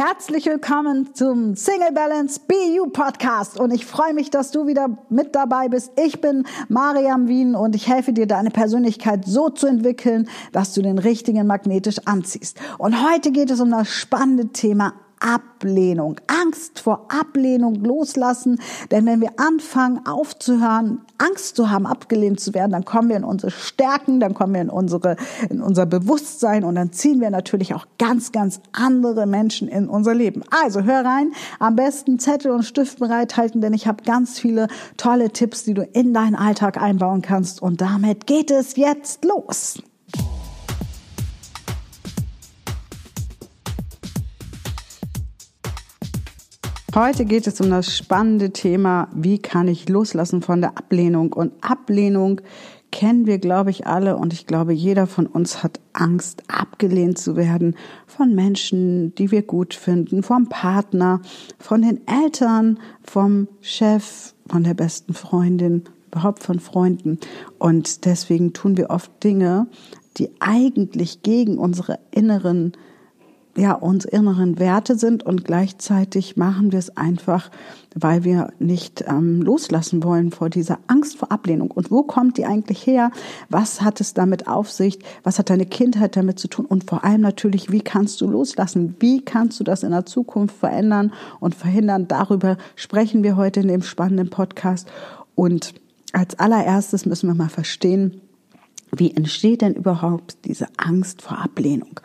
Herzlich 0.00 0.46
willkommen 0.46 1.12
zum 1.12 1.56
Single 1.56 1.90
Balance 1.92 2.40
BU 2.46 2.88
Podcast 2.90 3.58
und 3.58 3.72
ich 3.72 3.84
freue 3.84 4.14
mich, 4.14 4.30
dass 4.30 4.52
du 4.52 4.68
wieder 4.68 4.96
mit 5.10 5.34
dabei 5.34 5.68
bist. 5.68 5.90
Ich 5.96 6.20
bin 6.20 6.46
Mariam 6.68 7.26
Wien 7.26 7.56
und 7.56 7.74
ich 7.74 7.88
helfe 7.88 8.12
dir, 8.12 8.28
deine 8.28 8.50
Persönlichkeit 8.50 9.24
so 9.24 9.48
zu 9.48 9.66
entwickeln, 9.66 10.28
dass 10.52 10.72
du 10.72 10.82
den 10.82 11.00
richtigen 11.00 11.48
magnetisch 11.48 11.96
anziehst. 12.04 12.60
Und 12.78 13.10
heute 13.10 13.32
geht 13.32 13.50
es 13.50 13.58
um 13.58 13.72
das 13.72 13.88
spannende 13.88 14.52
Thema 14.52 14.92
Ablehnung, 15.20 16.16
Angst 16.26 16.80
vor 16.80 17.06
Ablehnung 17.08 17.76
loslassen. 17.76 18.60
Denn 18.90 19.06
wenn 19.06 19.20
wir 19.20 19.32
anfangen 19.36 20.06
aufzuhören, 20.06 21.02
Angst 21.18 21.56
zu 21.56 21.70
haben, 21.70 21.86
abgelehnt 21.86 22.40
zu 22.40 22.54
werden, 22.54 22.72
dann 22.72 22.84
kommen 22.84 23.08
wir 23.08 23.16
in 23.16 23.24
unsere 23.24 23.50
Stärken, 23.50 24.20
dann 24.20 24.34
kommen 24.34 24.54
wir 24.54 24.60
in 24.60 24.70
unsere, 24.70 25.16
in 25.50 25.60
unser 25.60 25.86
Bewusstsein 25.86 26.64
und 26.64 26.76
dann 26.76 26.92
ziehen 26.92 27.20
wir 27.20 27.30
natürlich 27.30 27.74
auch 27.74 27.86
ganz, 27.98 28.32
ganz 28.32 28.60
andere 28.72 29.26
Menschen 29.26 29.68
in 29.68 29.88
unser 29.88 30.14
Leben. 30.14 30.42
Also 30.62 30.82
hör 30.82 31.04
rein, 31.04 31.32
am 31.58 31.76
besten 31.76 32.18
Zettel 32.18 32.52
und 32.52 32.62
Stift 32.62 33.00
bereithalten, 33.00 33.60
denn 33.60 33.74
ich 33.74 33.86
habe 33.86 34.04
ganz 34.04 34.38
viele 34.38 34.68
tolle 34.96 35.30
Tipps, 35.30 35.64
die 35.64 35.74
du 35.74 35.82
in 35.82 36.14
deinen 36.14 36.36
Alltag 36.36 36.80
einbauen 36.80 37.22
kannst. 37.22 37.60
Und 37.60 37.80
damit 37.80 38.26
geht 38.26 38.50
es 38.50 38.76
jetzt 38.76 39.24
los. 39.24 39.82
Heute 47.00 47.26
geht 47.26 47.46
es 47.46 47.60
um 47.60 47.70
das 47.70 47.96
spannende 47.96 48.50
Thema, 48.50 49.06
wie 49.14 49.38
kann 49.38 49.68
ich 49.68 49.88
loslassen 49.88 50.42
von 50.42 50.60
der 50.60 50.76
Ablehnung? 50.76 51.32
Und 51.32 51.52
Ablehnung 51.60 52.40
kennen 52.90 53.24
wir, 53.24 53.38
glaube 53.38 53.70
ich, 53.70 53.86
alle. 53.86 54.16
Und 54.16 54.32
ich 54.32 54.48
glaube, 54.48 54.72
jeder 54.72 55.06
von 55.06 55.26
uns 55.26 55.62
hat 55.62 55.78
Angst, 55.92 56.42
abgelehnt 56.48 57.16
zu 57.16 57.36
werden 57.36 57.76
von 58.08 58.34
Menschen, 58.34 59.14
die 59.14 59.30
wir 59.30 59.42
gut 59.42 59.74
finden, 59.74 60.24
vom 60.24 60.48
Partner, 60.48 61.22
von 61.60 61.82
den 61.82 62.00
Eltern, 62.08 62.80
vom 63.04 63.46
Chef, 63.60 64.34
von 64.48 64.64
der 64.64 64.74
besten 64.74 65.14
Freundin, 65.14 65.84
überhaupt 66.08 66.42
von 66.42 66.58
Freunden. 66.58 67.20
Und 67.60 68.06
deswegen 68.06 68.54
tun 68.54 68.76
wir 68.76 68.90
oft 68.90 69.22
Dinge, 69.22 69.68
die 70.16 70.30
eigentlich 70.40 71.22
gegen 71.22 71.58
unsere 71.58 72.00
inneren 72.10 72.72
ja, 73.56 73.72
uns 73.72 74.04
inneren 74.04 74.58
Werte 74.58 74.96
sind 74.96 75.24
und 75.24 75.44
gleichzeitig 75.44 76.36
machen 76.36 76.70
wir 76.70 76.78
es 76.78 76.96
einfach, 76.96 77.50
weil 77.94 78.22
wir 78.22 78.52
nicht 78.58 79.04
ähm, 79.08 79.42
loslassen 79.42 80.04
wollen 80.04 80.30
vor 80.30 80.48
dieser 80.48 80.78
Angst 80.86 81.16
vor 81.16 81.32
Ablehnung. 81.32 81.70
Und 81.70 81.90
wo 81.90 82.02
kommt 82.02 82.38
die 82.38 82.46
eigentlich 82.46 82.86
her? 82.86 83.10
Was 83.48 83.82
hat 83.82 84.00
es 84.00 84.14
damit 84.14 84.46
auf 84.46 84.70
sich? 84.70 84.98
Was 85.24 85.38
hat 85.38 85.50
deine 85.50 85.66
Kindheit 85.66 86.16
damit 86.16 86.38
zu 86.38 86.48
tun? 86.48 86.66
Und 86.66 86.84
vor 86.84 87.04
allem 87.04 87.20
natürlich, 87.20 87.72
wie 87.72 87.80
kannst 87.80 88.20
du 88.20 88.28
loslassen? 88.28 88.96
Wie 89.00 89.22
kannst 89.22 89.58
du 89.58 89.64
das 89.64 89.82
in 89.82 89.90
der 89.90 90.06
Zukunft 90.06 90.56
verändern 90.56 91.12
und 91.40 91.54
verhindern? 91.54 92.06
Darüber 92.06 92.58
sprechen 92.76 93.24
wir 93.24 93.36
heute 93.36 93.60
in 93.60 93.68
dem 93.68 93.82
spannenden 93.82 94.30
Podcast. 94.30 94.88
Und 95.34 95.74
als 96.12 96.38
allererstes 96.38 97.06
müssen 97.06 97.28
wir 97.28 97.34
mal 97.34 97.48
verstehen, 97.48 98.20
wie 98.94 99.14
entsteht 99.14 99.62
denn 99.62 99.74
überhaupt 99.74 100.38
diese 100.44 100.66
Angst 100.76 101.22
vor 101.22 101.38
Ablehnung? 101.38 102.00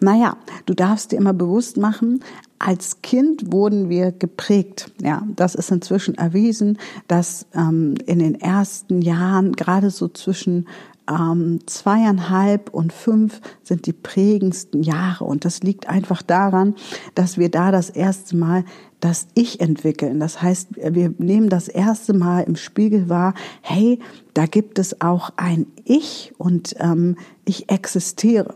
Naja, 0.00 0.36
du 0.66 0.74
darfst 0.74 1.12
dir 1.12 1.16
immer 1.16 1.32
bewusst 1.32 1.76
machen, 1.76 2.20
als 2.58 3.02
Kind 3.02 3.52
wurden 3.52 3.88
wir 3.88 4.12
geprägt. 4.12 4.90
Ja, 5.00 5.22
das 5.36 5.54
ist 5.54 5.70
inzwischen 5.70 6.16
erwiesen, 6.16 6.78
dass 7.06 7.46
ähm, 7.54 7.94
in 8.06 8.18
den 8.18 8.34
ersten 8.40 9.00
Jahren, 9.00 9.52
gerade 9.52 9.90
so 9.90 10.08
zwischen 10.08 10.66
ähm, 11.08 11.60
zweieinhalb 11.66 12.70
und 12.70 12.92
fünf 12.92 13.40
sind 13.62 13.86
die 13.86 13.92
prägendsten 13.92 14.82
Jahre. 14.82 15.24
Und 15.24 15.44
das 15.44 15.62
liegt 15.62 15.88
einfach 15.88 16.22
daran, 16.22 16.74
dass 17.14 17.38
wir 17.38 17.50
da 17.50 17.70
das 17.70 17.90
erste 17.90 18.36
Mal 18.36 18.64
das 19.00 19.28
Ich 19.34 19.60
entwickeln. 19.60 20.20
Das 20.20 20.42
heißt, 20.42 20.68
wir 20.76 21.14
nehmen 21.18 21.48
das 21.48 21.68
erste 21.68 22.12
Mal 22.12 22.42
im 22.42 22.56
Spiegel 22.56 23.08
wahr, 23.08 23.34
hey, 23.60 24.00
da 24.34 24.46
gibt 24.46 24.78
es 24.78 25.00
auch 25.00 25.30
ein 25.36 25.66
Ich 25.84 26.32
und 26.38 26.74
ähm, 26.78 27.16
ich 27.44 27.70
existiere. 27.70 28.54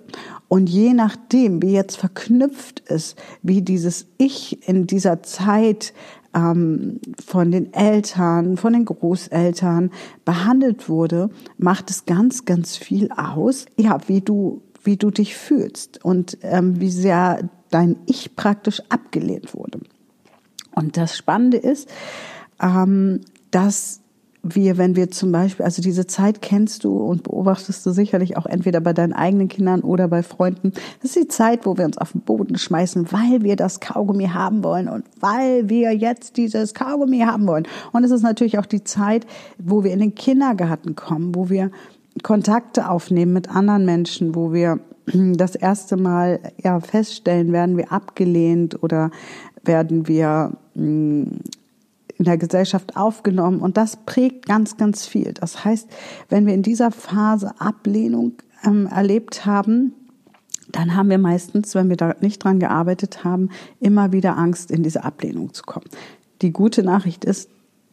Und 0.49 0.69
je 0.69 0.93
nachdem, 0.93 1.63
wie 1.63 1.73
jetzt 1.73 1.97
verknüpft 1.97 2.81
ist, 2.81 3.17
wie 3.43 3.63
dieses 3.63 4.07
Ich 4.19 4.69
in 4.69 4.87
dieser 4.87 5.23
Zeit 5.23 5.95
ähm, 6.35 7.01
von 7.25 7.51
den 7.51 7.73
Eltern, 7.73 8.57
von 8.57 8.73
den 8.73 8.85
Großeltern 8.85 9.91
behandelt 10.25 10.89
wurde, 10.89 11.31
macht 11.59 11.91
es 11.91 12.05
ganz, 12.05 12.45
ganz 12.45 12.77
viel 12.77 13.11
aus, 13.13 13.67
ja, 13.77 13.99
wie 14.07 14.21
du, 14.21 14.63
wie 14.83 14.97
du 14.97 15.11
dich 15.11 15.37
fühlst 15.37 16.05
und 16.05 16.39
ähm, 16.43 16.81
wie 16.81 16.91
sehr 16.91 17.49
dein 17.71 17.97
Ich 18.07 18.37
praktisch 18.37 18.83
abgelehnt 18.89 19.55
wurde. 19.55 19.81
Und 20.75 20.97
das 20.97 21.17
Spannende 21.17 21.59
ist, 21.59 21.89
ähm, 22.61 23.21
dass 23.51 24.03
wir, 24.43 24.77
wenn 24.77 24.97
wir 24.97 25.11
zum 25.11 25.31
Beispiel, 25.31 25.65
also 25.65 25.81
diese 25.83 26.07
Zeit 26.07 26.43
kennst 26.43 26.83
du 26.83 26.97
und 26.97 27.23
beobachtest 27.23 27.87
du 27.87 27.91
sicherlich 27.91 28.37
auch 28.37 28.47
entweder 28.47 28.81
bei 28.81 28.93
deinen 28.93 29.13
eigenen 29.13 29.49
Kindern 29.49 29.83
oder 29.83 30.09
bei 30.09 30.23
Freunden. 30.23 30.73
Das 31.01 31.15
ist 31.15 31.17
die 31.17 31.29
Zeit, 31.29 31.65
wo 31.65 31.79
wir 31.79 31.85
uns 31.85 31.97
auf 31.99 32.13
den 32.13 32.23
Boden 32.23 32.59
schmeißen, 32.59 33.13
weil 33.13 33.43
wir 33.43 33.55
das 33.55 33.79
Kaugummi 33.79 34.27
haben 34.27 34.65
wollen 34.65 34.89
und 34.89 35.05
weil 35.21 35.69
wir 35.69 35.93
jetzt 35.93 36.37
dieses 36.37 36.75
Kaugummi 36.75 37.21
haben 37.21 37.47
wollen. 37.47 37.69
Und 37.93 38.03
es 38.03 38.11
ist 38.11 38.23
natürlich 38.23 38.59
auch 38.59 38.67
die 38.67 38.83
Zeit, 38.83 39.27
wo 39.59 39.85
wir 39.85 39.93
in 39.93 40.01
den 40.01 40.15
Kindergarten 40.15 40.97
kommen, 40.97 41.35
wo 41.37 41.49
wir 41.49 41.71
Kontakte 42.23 42.91
aufnehmen 42.91 43.33
mit 43.33 43.49
anderen 43.49 43.85
Menschen, 43.85 44.35
wo 44.35 44.53
wir 44.53 44.81
das 45.07 45.55
erste 45.55 45.97
Mal 45.97 46.41
ja 46.63 46.81
feststellen, 46.81 47.53
werden 47.53 47.77
wir 47.77 47.93
abgelehnt 47.93 48.83
oder 48.83 49.13
werden 49.65 50.09
wir 50.09 50.53
in 50.75 51.41
der 52.19 52.39
Gesellschaft 52.39 52.97
aufgenommen 52.97 53.61
und 53.61 53.77
das 53.77 53.97
prägt 53.97 54.47
ganz, 54.47 54.77
ganz 54.77 55.07
viel. 55.07 55.33
Das 55.33 55.65
heißt, 55.65 55.89
wenn 56.29 56.47
wir 56.47 56.55
in 56.55 56.63
dieser 56.63 56.91
Phase 56.91 57.53
Ablehnung 57.59 58.35
ähm, 58.65 58.87
erlebt 58.87 59.45
haben, 59.47 59.95
dann 60.71 60.95
haben 60.95 61.11
wir 61.11 61.19
meistens, 61.19 61.75
wenn 61.75 61.89
wir 61.89 61.97
da 61.97 62.15
nicht 62.21 62.43
dran 62.43 62.59
gearbeitet 62.59 63.25
haben, 63.25 63.51
immer 63.81 64.13
wieder 64.13 64.39
Angst, 64.39 64.71
in 64.71 64.83
diese 64.83 65.05
Ablehnung 65.05 65.53
zu 65.53 65.65
kommen. 65.65 65.87
Die 66.41 66.53
gute 66.53 66.83
Nachricht 66.83 67.25
ist, 67.25 67.51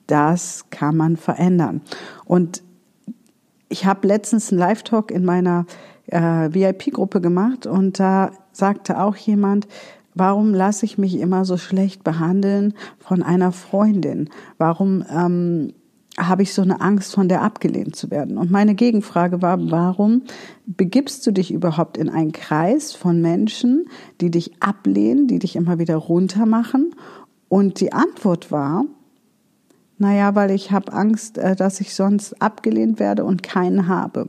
das 0.08 0.66
kann 0.70 0.96
man 0.96 1.18
verändern. 1.18 1.82
Und 2.26 2.64
ich 3.68 3.86
habe 3.86 4.08
letztens 4.08 4.52
einen 4.52 4.60
Live-Talk 4.60 5.12
in 5.12 5.26
meiner 5.26 5.66
äh, 6.08 6.20
VIP-Gruppe 6.20 7.22
gemacht 7.22 7.68
und 7.68 8.00
da 8.00 8.32
sagte 8.52 9.00
auch 9.00 9.16
jemand, 9.16 9.68
Warum 10.19 10.53
lasse 10.53 10.85
ich 10.85 10.97
mich 10.97 11.18
immer 11.18 11.46
so 11.46 11.56
schlecht 11.56 12.03
behandeln 12.03 12.74
von 12.97 13.24
einer 13.24 13.53
Freundin? 13.53 14.30
Warum 14.57 15.06
ähm, 15.09 15.74
habe 16.18 16.44
ich 16.44 16.53
so 16.53 16.62
eine 16.62 16.81
Angst, 16.81 17.16
von 17.16 17.30
der 17.30 17.41
abgelehnt 17.41 17.96
zu 17.96 18.12
werden? 18.12 18.38
Und 18.38 18.52
meine 18.52 18.75
Gegenfrage 18.75 19.41
war, 19.41 19.72
warum 19.72 20.24
begibst 20.66 21.25
du 21.25 21.31
dich 21.31 21.53
überhaupt 21.53 21.97
in 21.97 22.09
einen 22.09 22.34
Kreis 22.34 22.91
von 22.91 23.22
Menschen, 23.22 23.85
die 24.19 24.30
dich 24.30 24.62
ablehnen, 24.62 25.28
die 25.28 25.40
dich 25.40 25.56
immer 25.56 25.80
wieder 25.80 25.96
runtermachen? 25.96 26.94
Und 27.47 27.80
die 27.80 27.94
Antwort 27.94 28.51
war, 28.51 28.84
naja, 30.00 30.36
weil 30.36 30.51
ich 30.51 30.72
habe 30.72 30.91
Angst, 30.91 31.38
äh, 31.38 31.56
dass 31.56 31.80
ich 31.80 31.96
sonst 31.96 32.41
abgelehnt 32.41 33.00
werde 33.00 33.24
und 33.24 33.41
keinen 33.41 33.88
habe. 33.88 34.28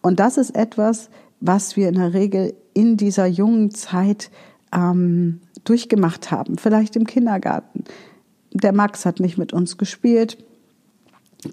Und 0.00 0.18
das 0.18 0.38
ist 0.38 0.56
etwas, 0.56 1.10
was 1.40 1.76
wir 1.76 1.90
in 1.90 1.96
der 1.96 2.14
Regel 2.14 2.54
in 2.72 2.96
dieser 2.96 3.26
jungen 3.26 3.70
Zeit 3.70 4.30
ähm, 4.72 5.40
durchgemacht 5.64 6.30
haben, 6.30 6.58
vielleicht 6.58 6.96
im 6.96 7.06
Kindergarten. 7.06 7.84
Der 8.52 8.72
Max 8.72 9.04
hat 9.04 9.20
nicht 9.20 9.38
mit 9.38 9.52
uns 9.52 9.76
gespielt, 9.76 10.38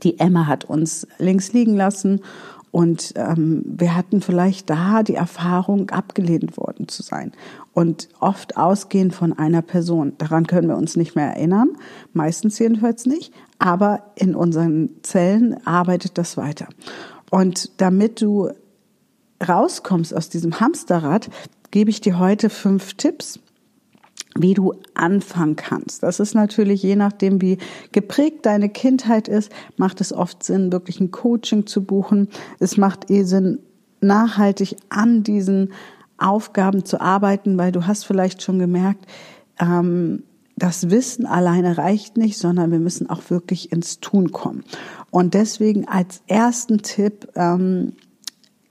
die 0.04 0.20
Emma 0.20 0.48
hat 0.48 0.66
uns 0.66 1.08
links 1.20 1.54
liegen 1.54 1.76
lassen 1.76 2.22
und 2.74 3.14
ähm, 3.18 3.62
wir 3.68 3.96
hatten 3.96 4.20
vielleicht 4.20 4.68
da 4.72 5.04
die 5.04 5.14
Erfahrung, 5.14 5.92
abgelehnt 5.92 6.58
worden 6.58 6.88
zu 6.88 7.04
sein. 7.04 7.32
Und 7.72 8.10
oft 8.20 8.58
ausgehend 8.58 9.14
von 9.14 9.32
einer 9.32 9.62
Person. 9.62 10.14
Daran 10.18 10.48
können 10.48 10.70
wir 10.70 10.76
uns 10.76 10.96
nicht 10.96 11.16
mehr 11.16 11.36
erinnern, 11.36 11.70
meistens 12.14 12.58
jedenfalls 12.58 13.06
nicht, 13.06 13.32
aber 13.60 14.12
in 14.16 14.34
unseren 14.34 14.90
Zellen 15.04 15.56
arbeitet 15.68 16.18
das 16.18 16.36
weiter. 16.36 16.68
Und 17.30 17.80
damit 17.80 18.22
du 18.22 18.50
rauskommst 19.48 20.16
aus 20.16 20.30
diesem 20.30 20.60
Hamsterrad, 20.60 21.30
gebe 21.74 21.90
ich 21.90 22.02
dir 22.02 22.20
heute 22.20 22.52
fünf 22.52 22.94
Tipps, 22.94 23.40
wie 24.36 24.54
du 24.54 24.76
anfangen 24.94 25.56
kannst. 25.56 26.04
Das 26.04 26.20
ist 26.20 26.36
natürlich 26.36 26.84
je 26.84 26.96
nachdem, 26.96 27.42
wie 27.42 27.58
geprägt 27.92 28.46
deine 28.46 28.70
Kindheit 28.70 29.28
ist, 29.28 29.52
macht 29.76 30.00
es 30.00 30.14
oft 30.14 30.44
Sinn, 30.44 30.72
wirklich 30.72 31.00
ein 31.00 31.10
Coaching 31.10 31.66
zu 31.66 31.84
buchen. 31.84 32.30
Es 32.60 32.78
macht 32.78 33.10
eh 33.10 33.24
Sinn, 33.24 33.58
nachhaltig 34.02 34.76
an 34.90 35.24
diesen 35.24 35.74
Aufgaben 36.20 36.86
zu 36.86 37.02
arbeiten, 37.02 37.58
weil 37.58 37.72
du 37.72 37.88
hast 37.88 38.06
vielleicht 38.06 38.44
schon 38.44 38.60
gemerkt, 38.60 39.08
ähm, 39.60 40.22
das 40.56 40.92
Wissen 40.92 41.26
alleine 41.26 41.80
reicht 41.80 42.18
nicht, 42.18 42.38
sondern 42.38 42.72
wir 42.72 42.78
müssen 42.78 43.10
auch 43.10 43.32
wirklich 43.32 43.72
ins 43.72 44.00
Tun 44.00 44.32
kommen. 44.32 44.64
Und 45.10 45.34
deswegen 45.34 45.88
als 45.88 46.22
ersten 46.28 46.84
Tipp, 46.84 47.30
ähm, 47.34 47.94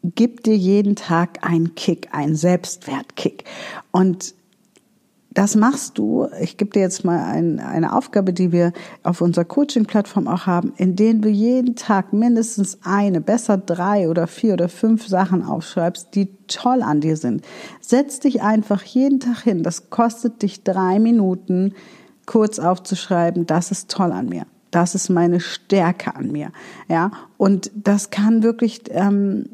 gib 0.03 0.43
dir 0.43 0.57
jeden 0.57 0.97
Tag 0.97 1.39
einen 1.43 1.75
Kick, 1.75 2.09
einen 2.13 2.35
Selbstwertkick. 2.35 3.45
Und 3.91 4.35
das 5.35 5.57
machst 5.57 5.97
du. 5.97 6.29
Ich 6.41 6.59
gebe 6.59 6.73
dir 6.73 6.81
jetzt 6.81 7.05
mal 7.05 7.25
ein, 7.25 7.59
eine 7.59 7.95
Aufgabe, 7.95 8.33
die 8.33 8.53
wir 8.53 8.73
auf 9.03 9.23
unserer 9.23 9.47
Coaching-Plattform 9.47 10.29
auch 10.29 10.47
haben, 10.47 10.75
in 10.77 10.95
denen 10.95 11.23
du 11.23 11.29
jeden 11.29 11.75
Tag 11.75 12.13
mindestens 12.13 12.79
eine, 12.83 13.21
besser 13.21 13.57
drei 13.57 14.09
oder 14.09 14.27
vier 14.27 14.55
oder 14.55 14.69
fünf 14.69 15.07
Sachen 15.07 15.43
aufschreibst, 15.43 16.15
die 16.15 16.29
toll 16.49 16.83
an 16.83 17.01
dir 17.01 17.17
sind. 17.17 17.43
Setz 17.81 18.21
dich 18.21 18.43
einfach 18.43 18.83
jeden 18.83 19.21
Tag 19.21 19.43
hin. 19.43 19.63
Das 19.63 19.89
kostet 19.89 20.43
dich 20.43 20.65
drei 20.65 20.99
Minuten, 20.99 21.73
kurz 22.27 22.59
aufzuschreiben, 22.59 23.47
das 23.47 23.71
ist 23.71 23.91
toll 23.91 24.13
an 24.13 24.29
mir. 24.29 24.47
Das 24.71 24.95
ist 24.95 25.11
meine 25.11 25.41
Stärke 25.41 26.15
an 26.15 26.33
mir. 26.33 26.51
Ja, 26.89 27.11
und 27.37 27.71
das 27.75 28.11
kann 28.11 28.43
wirklich 28.43 28.83
ähm, 28.91 29.47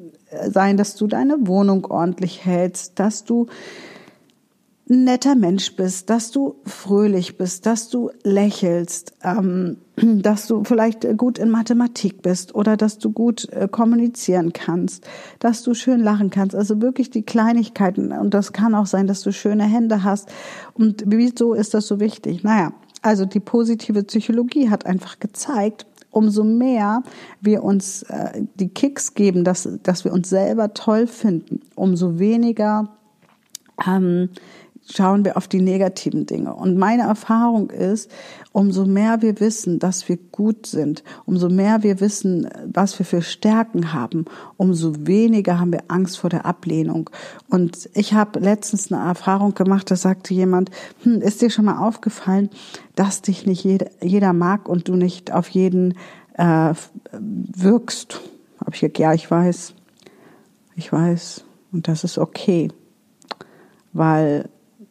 sein, 0.51 0.77
dass 0.77 0.97
du 0.97 1.07
deine 1.07 1.47
Wohnung 1.47 1.87
ordentlich 1.87 2.45
hältst, 2.45 2.99
dass 2.99 3.25
du 3.25 3.47
ein 4.91 5.05
netter 5.05 5.35
Mensch 5.35 5.77
bist, 5.77 6.09
dass 6.09 6.31
du 6.31 6.57
fröhlich 6.65 7.37
bist, 7.37 7.67
dass 7.67 7.91
du 7.91 8.11
lächelst, 8.23 9.13
ähm, 9.23 9.79
dass 9.97 10.47
du 10.47 10.65
vielleicht 10.65 11.07
gut 11.19 11.39
in 11.39 11.51
Mathematik 11.51 12.23
bist 12.23 12.55
oder 12.55 12.77
dass 12.77 12.99
du 12.99 13.11
gut 13.13 13.49
äh, 13.53 13.69
kommunizieren 13.69 14.53
kannst, 14.53 15.07
dass 15.41 15.63
du 15.63 15.75
schön 15.75 16.01
lachen 16.01 16.31
kannst. 16.31 16.57
Also 16.57 16.81
wirklich 16.81 17.11
die 17.11 17.23
Kleinigkeiten. 17.23 18.13
Und 18.13 18.33
das 18.33 18.53
kann 18.53 18.75
auch 18.75 18.87
sein, 18.87 19.07
dass 19.07 19.21
du 19.21 19.33
schöne 19.33 19.65
Hände 19.65 20.05
hast. 20.05 20.31
Und 20.75 21.05
wieso 21.07 21.53
ist 21.53 21.75
das 21.75 21.87
so 21.87 22.01
wichtig? 22.01 22.43
Naja, 22.43 22.73
also 23.03 23.27
die 23.27 23.41
positive 23.41 24.03
Psychologie 24.05 24.71
hat 24.71 24.87
einfach 24.87 25.19
gezeigt, 25.19 25.87
umso 26.11 26.45
mehr 26.45 27.03
wir 27.41 27.63
uns 27.63 28.03
äh, 28.05 28.43
die 28.55 28.69
Kicks 28.69 29.15
geben, 29.15 29.45
dass, 29.45 29.69
dass 29.83 30.05
wir 30.05 30.13
uns 30.13 30.29
selber 30.29 30.75
toll 30.75 31.07
finden, 31.07 31.61
umso 31.75 32.19
weniger 32.19 32.89
ähm, 33.87 34.31
schauen 34.91 35.25
wir 35.25 35.37
auf 35.37 35.49
die 35.49 35.61
negativen 35.61 36.27
Dinge. 36.27 36.55
Und 36.55 36.77
meine 36.77 37.03
Erfahrung 37.03 37.71
ist, 37.71 38.11
umso 38.53 38.87
mehr 38.87 39.23
wir 39.23 39.39
wissen, 39.41 39.79
dass 39.79 40.09
wir 40.09 40.17
gut 40.17 40.67
sind, 40.67 41.05
umso 41.27 41.49
mehr 41.49 41.83
wir 41.83 42.01
wissen, 42.01 42.49
was 42.73 42.99
wir 42.99 43.05
für 43.05 43.23
Stärken 43.23 43.93
haben, 43.93 44.25
umso 44.57 45.07
weniger 45.07 45.61
haben 45.61 45.73
wir 45.73 45.85
Angst 45.89 46.19
vor 46.19 46.31
der 46.31 46.47
Ablehnung. 46.47 47.11
Und 47.49 47.91
ich 47.95 48.15
habe 48.15 48.41
letztens 48.41 48.91
eine 48.91 49.03
Erfahrung 49.05 49.55
gemacht, 49.55 49.91
da 49.91 49.97
sagte 49.97 50.33
jemand, 50.33 50.71
hm, 51.03 51.21
ist 51.21 51.43
dir 51.43 51.51
schon 51.51 51.67
mal 51.67 51.87
aufgefallen, 51.87 52.51
dass 52.95 53.23
dich 53.23 53.47
nicht 53.47 53.65
jeder, 53.65 53.91
jeder 54.03 54.33
mag 54.33 54.69
und 54.69 54.89
du 54.89 54.97
nicht 54.97 55.33
auf 55.33 55.49
jeden 55.51 55.95
äh, 56.35 56.75
wirkst? 57.13 58.21
Habe 58.61 58.75
ich 58.75 58.81
gesagt, 58.81 58.99
ja, 58.99 59.13
ich 59.13 59.31
weiß. 59.31 59.75
Ich 60.77 60.93
weiß. 60.93 61.45
Und 61.73 61.89
das 61.89 62.05
ist 62.05 62.19
okay. 62.19 62.69
Weil 63.93 64.49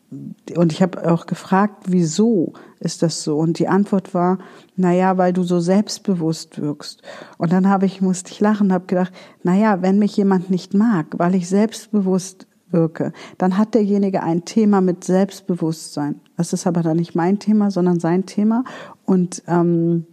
und 0.09 0.71
ich 0.71 0.81
habe 0.81 1.11
auch 1.11 1.25
gefragt, 1.25 1.83
wieso 1.87 2.53
ist 2.79 3.03
das 3.03 3.23
so? 3.23 3.37
Und 3.37 3.59
die 3.59 3.67
Antwort 3.67 4.13
war, 4.13 4.37
na 4.77 4.93
ja, 4.93 5.17
weil 5.17 5.33
du 5.33 5.43
so 5.43 5.59
selbstbewusst 5.59 6.61
wirkst. 6.61 7.01
Und 7.37 7.51
dann 7.51 7.67
habe 7.67 7.85
ich 7.85 8.01
musste 8.01 8.31
ich 8.31 8.39
lachen, 8.39 8.71
habe 8.71 8.85
gedacht, 8.85 9.11
na 9.43 9.55
ja, 9.55 9.81
wenn 9.81 9.99
mich 9.99 10.15
jemand 10.15 10.49
nicht 10.49 10.73
mag, 10.73 11.07
weil 11.17 11.35
ich 11.35 11.49
selbstbewusst 11.49 12.47
wirke, 12.69 13.11
dann 13.37 13.57
hat 13.57 13.73
derjenige 13.73 14.23
ein 14.23 14.45
Thema 14.45 14.79
mit 14.79 15.03
Selbstbewusstsein. 15.03 16.21
Das 16.37 16.53
ist 16.53 16.67
aber 16.67 16.83
dann 16.83 16.97
nicht 16.97 17.15
mein 17.15 17.39
Thema, 17.39 17.69
sondern 17.69 17.99
sein 17.99 18.25
Thema. 18.25 18.63
Und 19.05 19.43
ähm, 19.47 20.05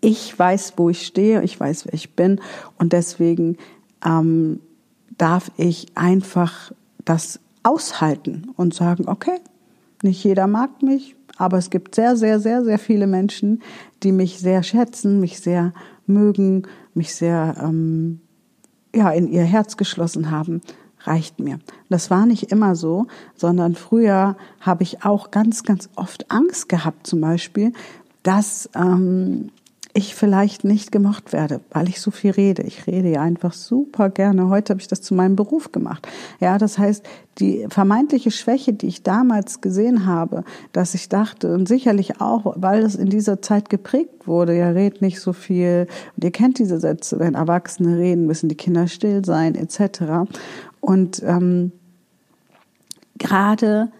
ich 0.00 0.38
weiß, 0.38 0.74
wo 0.76 0.88
ich 0.88 1.06
stehe, 1.06 1.42
ich 1.42 1.58
weiß, 1.58 1.84
wer 1.84 1.94
ich 1.94 2.14
bin, 2.14 2.40
und 2.78 2.94
deswegen 2.94 3.58
ähm, 4.04 4.60
darf 5.18 5.50
ich 5.58 5.88
einfach 5.96 6.72
das 7.04 7.40
aushalten 7.62 8.50
und 8.56 8.74
sagen, 8.74 9.08
okay, 9.08 9.38
nicht 10.02 10.24
jeder 10.24 10.46
mag 10.46 10.82
mich, 10.82 11.16
aber 11.36 11.58
es 11.58 11.70
gibt 11.70 11.94
sehr, 11.94 12.16
sehr, 12.16 12.40
sehr, 12.40 12.64
sehr 12.64 12.78
viele 12.78 13.06
Menschen, 13.06 13.62
die 14.02 14.12
mich 14.12 14.38
sehr 14.38 14.62
schätzen, 14.62 15.20
mich 15.20 15.40
sehr 15.40 15.72
mögen, 16.06 16.66
mich 16.94 17.14
sehr 17.14 17.56
ähm, 17.62 18.20
ja 18.94 19.10
in 19.10 19.28
ihr 19.28 19.44
Herz 19.44 19.76
geschlossen 19.76 20.30
haben, 20.30 20.60
reicht 21.04 21.38
mir. 21.40 21.58
Das 21.88 22.10
war 22.10 22.26
nicht 22.26 22.52
immer 22.52 22.74
so, 22.74 23.06
sondern 23.34 23.74
früher 23.74 24.36
habe 24.60 24.82
ich 24.82 25.04
auch 25.04 25.30
ganz, 25.30 25.62
ganz 25.62 25.88
oft 25.96 26.30
Angst 26.30 26.68
gehabt, 26.68 27.06
zum 27.06 27.20
Beispiel, 27.20 27.72
dass 28.22 28.68
ähm, 28.74 29.50
ich 29.92 30.14
vielleicht 30.14 30.62
nicht 30.62 30.92
gemocht 30.92 31.32
werde, 31.32 31.60
weil 31.70 31.88
ich 31.88 32.00
so 32.00 32.10
viel 32.10 32.30
rede. 32.30 32.62
Ich 32.62 32.86
rede 32.86 33.10
ja 33.10 33.22
einfach 33.22 33.52
super 33.52 34.08
gerne. 34.08 34.48
Heute 34.48 34.72
habe 34.72 34.80
ich 34.80 34.88
das 34.88 35.02
zu 35.02 35.14
meinem 35.14 35.34
Beruf 35.34 35.72
gemacht. 35.72 36.06
Ja, 36.38 36.58
das 36.58 36.78
heißt, 36.78 37.04
die 37.38 37.66
vermeintliche 37.68 38.30
Schwäche, 38.30 38.72
die 38.72 38.86
ich 38.86 39.02
damals 39.02 39.60
gesehen 39.60 40.06
habe, 40.06 40.44
dass 40.72 40.94
ich 40.94 41.08
dachte, 41.08 41.52
und 41.54 41.66
sicherlich 41.66 42.20
auch, 42.20 42.54
weil 42.56 42.82
es 42.82 42.94
in 42.94 43.08
dieser 43.08 43.42
Zeit 43.42 43.68
geprägt 43.68 44.26
wurde, 44.26 44.56
ja, 44.56 44.70
red 44.70 45.02
nicht 45.02 45.20
so 45.20 45.32
viel. 45.32 45.88
Und 46.16 46.24
ihr 46.24 46.30
kennt 46.30 46.58
diese 46.58 46.78
Sätze, 46.78 47.18
wenn 47.18 47.34
Erwachsene 47.34 47.98
reden, 47.98 48.26
müssen 48.26 48.48
die 48.48 48.56
Kinder 48.56 48.86
still 48.86 49.24
sein, 49.24 49.56
etc. 49.56 50.30
Und 50.80 51.22
ähm, 51.24 51.72
gerade 53.18 53.90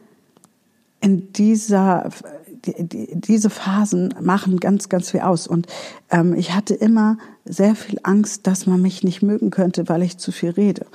in 1.00 1.32
dieser 1.32 2.10
die, 2.10 2.10
die, 2.10 2.39
diese 2.66 3.50
Phasen 3.50 4.14
machen 4.20 4.58
ganz, 4.58 4.88
ganz 4.88 5.10
viel 5.10 5.20
aus. 5.20 5.46
Und 5.46 5.66
ähm, 6.10 6.34
ich 6.34 6.54
hatte 6.54 6.74
immer 6.74 7.18
sehr 7.44 7.74
viel 7.74 7.98
Angst, 8.02 8.46
dass 8.46 8.66
man 8.66 8.82
mich 8.82 9.02
nicht 9.02 9.22
mögen 9.22 9.50
könnte, 9.50 9.88
weil 9.88 10.02
ich 10.02 10.18
zu 10.18 10.32
viel 10.32 10.50
rede. 10.50 10.86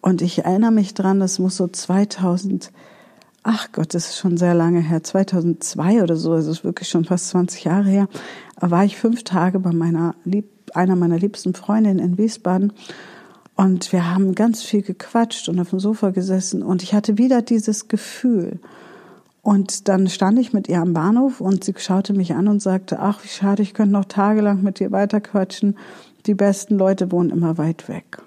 Und 0.00 0.22
ich 0.22 0.44
erinnere 0.44 0.72
mich 0.72 0.94
dran, 0.94 1.20
das 1.20 1.38
muss 1.38 1.56
so 1.56 1.66
2000, 1.66 2.70
ach 3.42 3.72
Gott, 3.72 3.94
das 3.94 4.10
ist 4.10 4.18
schon 4.18 4.36
sehr 4.36 4.54
lange 4.54 4.80
her, 4.80 5.02
2002 5.02 6.02
oder 6.02 6.16
so, 6.16 6.34
das 6.34 6.46
ist 6.46 6.64
wirklich 6.64 6.88
schon 6.88 7.04
fast 7.04 7.28
20 7.28 7.64
Jahre 7.64 7.88
her, 7.88 8.08
war 8.60 8.84
ich 8.84 8.96
fünf 8.96 9.24
Tage 9.24 9.60
bei 9.60 9.72
meiner 9.72 10.14
Lieb 10.24 10.46
einer 10.74 10.96
meiner 10.96 11.18
liebsten 11.18 11.54
Freundinnen 11.54 11.98
in 11.98 12.18
Wiesbaden. 12.18 12.72
Und 13.56 13.92
wir 13.92 14.12
haben 14.12 14.34
ganz 14.34 14.62
viel 14.62 14.82
gequatscht 14.82 15.48
und 15.48 15.60
auf 15.60 15.70
dem 15.70 15.78
Sofa 15.78 16.10
gesessen. 16.10 16.62
Und 16.62 16.82
ich 16.82 16.92
hatte 16.94 17.18
wieder 17.18 17.40
dieses 17.40 17.86
Gefühl, 17.86 18.58
und 19.44 19.88
dann 19.90 20.08
stand 20.08 20.38
ich 20.38 20.54
mit 20.54 20.70
ihr 20.70 20.80
am 20.80 20.94
Bahnhof 20.94 21.42
und 21.42 21.64
sie 21.64 21.74
schaute 21.76 22.14
mich 22.14 22.34
an 22.34 22.48
und 22.48 22.62
sagte, 22.62 22.98
ach, 22.98 23.22
wie 23.22 23.28
schade, 23.28 23.62
ich 23.62 23.74
könnte 23.74 23.92
noch 23.92 24.06
tagelang 24.06 24.62
mit 24.62 24.80
dir 24.80 24.90
weiterquatschen. 24.90 25.76
Die 26.24 26.32
besten 26.32 26.78
Leute 26.78 27.12
wohnen 27.12 27.28
immer 27.28 27.58
weit 27.58 27.86
weg. 27.86 28.22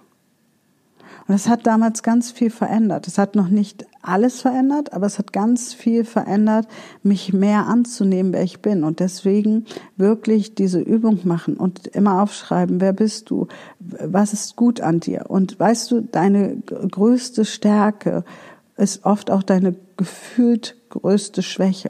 Und 1.28 1.34
es 1.34 1.50
hat 1.50 1.66
damals 1.66 2.04
ganz 2.04 2.32
viel 2.32 2.52
verändert. 2.52 3.08
Es 3.08 3.18
hat 3.18 3.36
noch 3.36 3.50
nicht 3.50 3.88
alles 4.04 4.42
verändert, 4.42 4.94
aber 4.94 5.08
es 5.08 5.18
hat 5.18 5.34
ganz 5.34 5.74
viel 5.74 6.06
verändert, 6.06 6.68
mich 7.02 7.34
mehr 7.34 7.66
anzunehmen, 7.66 8.32
wer 8.32 8.44
ich 8.44 8.62
bin. 8.62 8.84
Und 8.84 9.00
deswegen 9.00 9.66
wirklich 9.98 10.54
diese 10.54 10.80
Übung 10.80 11.22
machen 11.24 11.58
und 11.58 11.88
immer 11.88 12.22
aufschreiben, 12.22 12.80
wer 12.80 12.94
bist 12.94 13.32
du? 13.32 13.48
Was 13.80 14.34
ist 14.34 14.56
gut 14.56 14.82
an 14.82 15.00
dir? 15.00 15.26
Und 15.30 15.60
weißt 15.60 15.90
du, 15.90 16.02
deine 16.02 16.58
größte 16.58 17.44
Stärke 17.44 18.24
ist 18.78 19.04
oft 19.04 19.32
auch 19.32 19.42
deine 19.42 19.76
gefühlt 19.98 20.77
größte 20.90 21.42
Schwäche. 21.42 21.90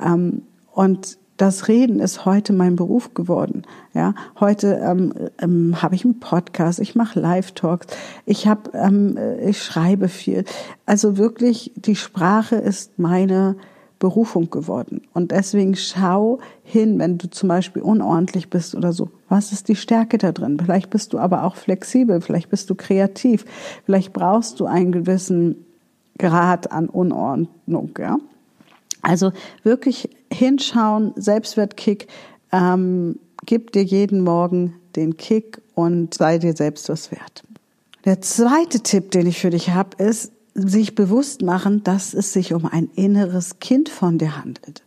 Ähm, 0.00 0.42
und 0.72 1.18
das 1.36 1.68
Reden 1.68 2.00
ist 2.00 2.24
heute 2.24 2.52
mein 2.52 2.76
Beruf 2.76 3.12
geworden. 3.14 3.62
Ja, 3.92 4.14
heute 4.40 4.80
ähm, 4.82 5.12
ähm, 5.38 5.82
habe 5.82 5.94
ich 5.94 6.04
einen 6.04 6.18
Podcast, 6.18 6.80
ich 6.80 6.94
mache 6.94 7.20
Live-Talks, 7.20 7.88
ich 8.24 8.46
habe, 8.46 8.70
ähm, 8.72 9.18
ich 9.44 9.62
schreibe 9.62 10.08
viel. 10.08 10.44
Also 10.86 11.18
wirklich, 11.18 11.72
die 11.76 11.96
Sprache 11.96 12.56
ist 12.56 12.98
meine 12.98 13.56
Berufung 13.98 14.50
geworden. 14.50 15.02
Und 15.14 15.30
deswegen 15.30 15.74
schau 15.74 16.38
hin, 16.62 16.98
wenn 16.98 17.18
du 17.18 17.30
zum 17.30 17.48
Beispiel 17.48 17.82
unordentlich 17.82 18.50
bist 18.50 18.74
oder 18.74 18.92
so. 18.92 19.10
Was 19.28 19.52
ist 19.52 19.68
die 19.68 19.76
Stärke 19.76 20.18
da 20.18 20.32
drin? 20.32 20.58
Vielleicht 20.62 20.90
bist 20.90 21.12
du 21.12 21.18
aber 21.18 21.44
auch 21.44 21.56
flexibel, 21.56 22.20
vielleicht 22.20 22.50
bist 22.50 22.68
du 22.68 22.74
kreativ, 22.74 23.44
vielleicht 23.84 24.12
brauchst 24.12 24.60
du 24.60 24.66
einen 24.66 24.92
gewissen 24.92 25.64
Grad 26.18 26.72
an 26.72 26.88
Unordnung. 26.88 27.90
Ja? 27.98 28.18
Also 29.06 29.30
wirklich 29.62 30.10
hinschauen, 30.32 31.12
Selbstwertkick, 31.14 32.08
ähm, 32.50 33.20
gib 33.44 33.70
dir 33.70 33.84
jeden 33.84 34.22
Morgen 34.22 34.74
den 34.96 35.16
Kick 35.16 35.62
und 35.76 36.14
sei 36.14 36.38
dir 36.38 36.56
selbst 36.56 36.88
was 36.88 37.12
wert. 37.12 37.44
Der 38.04 38.20
zweite 38.20 38.80
Tipp, 38.80 39.12
den 39.12 39.28
ich 39.28 39.38
für 39.38 39.50
dich 39.50 39.70
habe, 39.70 40.02
ist, 40.02 40.32
sich 40.54 40.96
bewusst 40.96 41.42
machen, 41.42 41.84
dass 41.84 42.14
es 42.14 42.32
sich 42.32 42.52
um 42.52 42.66
ein 42.66 42.88
inneres 42.96 43.60
Kind 43.60 43.88
von 43.90 44.18
dir 44.18 44.38
handelt. 44.38 44.82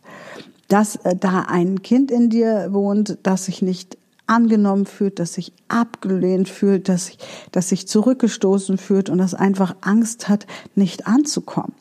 Dass 0.68 0.96
äh, 0.96 1.16
da 1.16 1.46
ein 1.48 1.80
Kind 1.80 2.10
in 2.10 2.28
dir 2.28 2.68
wohnt, 2.72 3.16
das 3.22 3.46
sich 3.46 3.62
nicht 3.62 3.96
angenommen 4.26 4.84
fühlt, 4.84 5.18
das 5.18 5.32
sich 5.32 5.54
abgelehnt 5.68 6.50
fühlt, 6.50 6.90
dass 6.90 7.06
sich, 7.06 7.18
sich 7.60 7.88
zurückgestoßen 7.88 8.76
fühlt 8.76 9.08
und 9.08 9.16
das 9.16 9.32
einfach 9.32 9.76
Angst 9.80 10.28
hat, 10.28 10.46
nicht 10.74 11.06
anzukommen. 11.06 11.72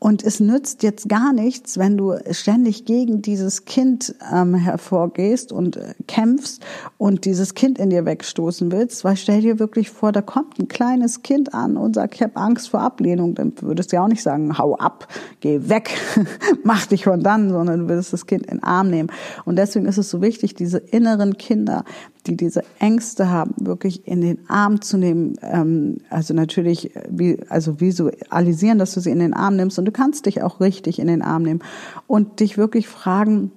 Und 0.00 0.22
es 0.22 0.38
nützt 0.38 0.84
jetzt 0.84 1.08
gar 1.08 1.32
nichts, 1.32 1.76
wenn 1.76 1.96
du 1.96 2.14
ständig 2.30 2.84
gegen 2.84 3.20
dieses 3.20 3.64
Kind 3.64 4.14
ähm, 4.32 4.54
hervorgehst 4.54 5.50
und 5.50 5.76
äh, 5.76 5.94
kämpfst 6.06 6.64
und 6.98 7.24
dieses 7.24 7.54
Kind 7.54 7.80
in 7.80 7.90
dir 7.90 8.04
wegstoßen 8.04 8.70
willst, 8.70 9.02
weil 9.02 9.16
stell 9.16 9.40
dir 9.40 9.58
wirklich 9.58 9.90
vor, 9.90 10.12
da 10.12 10.22
kommt 10.22 10.60
ein 10.60 10.68
kleines 10.68 11.22
Kind 11.22 11.52
an 11.52 11.76
und 11.76 11.96
sagt, 11.96 12.14
ich 12.14 12.22
habe 12.22 12.36
Angst 12.36 12.68
vor 12.68 12.80
Ablehnung, 12.80 13.34
dann 13.34 13.52
würdest 13.60 13.90
du 13.90 13.96
ja 13.96 14.04
auch 14.04 14.08
nicht 14.08 14.22
sagen, 14.22 14.56
hau 14.56 14.76
ab, 14.76 15.08
geh 15.40 15.68
weg, 15.68 15.90
mach 16.62 16.86
dich 16.86 17.04
von 17.04 17.20
dann, 17.20 17.50
sondern 17.50 17.80
du 17.80 17.88
würdest 17.88 18.12
das 18.12 18.26
Kind 18.26 18.46
in 18.46 18.58
den 18.58 18.62
Arm 18.62 18.90
nehmen. 18.90 19.10
Und 19.46 19.56
deswegen 19.56 19.86
ist 19.86 19.98
es 19.98 20.10
so 20.10 20.22
wichtig, 20.22 20.54
diese 20.54 20.78
inneren 20.78 21.36
Kinder, 21.38 21.84
die 22.28 22.36
diese 22.36 22.62
Ängste 22.78 23.30
haben, 23.30 23.54
wirklich 23.58 24.06
in 24.06 24.20
den 24.20 24.48
Arm 24.48 24.80
zu 24.80 24.96
nehmen. 24.98 25.36
Ähm, 25.42 25.98
also 26.10 26.34
natürlich, 26.34 26.92
wie, 27.08 27.38
also 27.48 27.80
visualisieren, 27.80 28.78
dass 28.78 28.94
du 28.94 29.00
sie 29.00 29.10
in 29.10 29.18
den 29.18 29.34
Arm 29.34 29.56
nimmst 29.56 29.78
und 29.78 29.84
du 29.84 29.92
kannst 29.92 30.26
dich 30.26 30.42
auch 30.42 30.60
richtig 30.60 30.98
in 30.98 31.08
den 31.08 31.22
Arm 31.22 31.42
nehmen 31.42 31.60
und 32.06 32.40
dich 32.40 32.56
wirklich 32.56 32.88
fragen, 32.88 33.50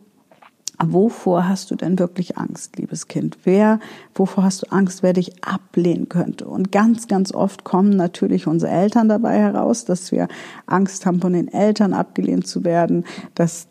Wovor 0.83 1.47
hast 1.47 1.69
du 1.69 1.75
denn 1.75 1.99
wirklich 1.99 2.37
Angst, 2.37 2.77
liebes 2.77 3.07
Kind? 3.07 3.37
Wer, 3.43 3.79
wovor 4.15 4.43
hast 4.43 4.63
du 4.63 4.71
Angst, 4.71 5.03
wer 5.03 5.13
dich 5.13 5.43
ablehnen 5.43 6.09
könnte? 6.09 6.47
Und 6.47 6.71
ganz, 6.71 7.07
ganz 7.07 7.33
oft 7.33 7.63
kommen 7.63 7.91
natürlich 7.91 8.47
unsere 8.47 8.71
Eltern 8.71 9.07
dabei 9.07 9.37
heraus, 9.37 9.85
dass 9.85 10.11
wir 10.11 10.27
Angst 10.65 11.05
haben, 11.05 11.21
von 11.21 11.33
den 11.33 11.49
Eltern 11.49 11.93
abgelehnt 11.93 12.47
zu 12.47 12.63
werden, 12.63 13.05
dass 13.35 13.67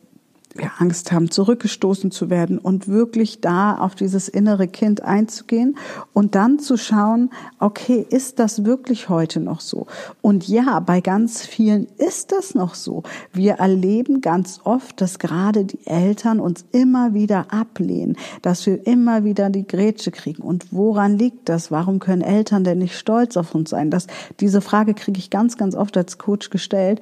wir 0.54 0.73
Angst 0.78 1.12
haben, 1.12 1.30
zurückgestoßen 1.30 2.11
zu 2.11 2.28
werden 2.28 2.59
und 2.59 2.88
wirklich 2.88 3.40
da 3.40 3.76
auf 3.76 3.95
dieses 3.95 4.28
innere 4.28 4.66
Kind 4.66 5.02
einzugehen 5.02 5.76
und 6.12 6.35
dann 6.35 6.59
zu 6.59 6.76
schauen, 6.76 7.30
okay, 7.61 8.04
ist 8.11 8.38
das 8.40 8.64
wirklich 8.64 9.09
heute 9.09 9.38
noch 9.40 9.61
so? 9.61 9.87
Und 10.23 10.49
ja, 10.49 10.80
bei 10.80 11.00
ganz 11.00 11.47
vielen 11.47 11.87
ist 11.99 12.33
das 12.33 12.54
noch 12.54 12.75
so. 12.75 13.04
Wir 13.33 13.54
erleben 13.54 14.21
ganz 14.21 14.61
oft, 14.64 15.00
dass 15.00 15.19
gerade 15.19 15.64
die 15.64 15.87
Eltern 15.87 16.40
uns 16.40 16.64
immer 16.73 17.14
wieder 17.14 17.52
ablehnen, 17.52 18.16
dass 18.42 18.66
wir 18.66 18.87
immer 18.87 19.25
wieder 19.25 19.50
die 19.50 19.66
Grätsche 19.66 20.11
kriegen. 20.11 20.42
Und 20.42 20.73
woran 20.73 21.16
liegt 21.16 21.49
das? 21.49 21.71
Warum 21.71 22.00
können 22.00 22.23
Eltern 22.23 22.64
denn 22.64 22.78
nicht 22.78 22.99
stolz 22.99 23.37
auf 23.37 23.54
uns 23.54 23.71
sein? 23.71 23.90
Das, 23.90 24.09
diese 24.40 24.61
Frage 24.61 24.95
kriege 24.95 25.19
ich 25.19 25.30
ganz, 25.30 25.57
ganz 25.57 25.76
oft 25.76 25.97
als 25.97 26.19
Coach 26.19 26.50
gestellt. 26.50 27.00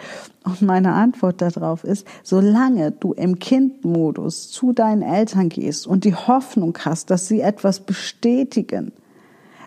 Und 0.49 0.63
meine 0.63 0.95
Antwort 0.95 1.43
darauf 1.43 1.85
ist, 1.85 2.07
solange 2.23 2.91
du 2.91 3.13
im 3.13 3.39
Kindmodus 3.39 4.51
zu 4.51 4.73
deinen 4.73 5.03
Eltern 5.03 5.51
gehst 5.51 5.87
und 5.87 6.05
die 6.05 6.15
Hoffnung 6.15 6.77
hast, 6.87 7.11
dass 7.11 7.29
sie 7.29 7.43
etwas 7.43 7.81
bestätigen, 7.81 8.93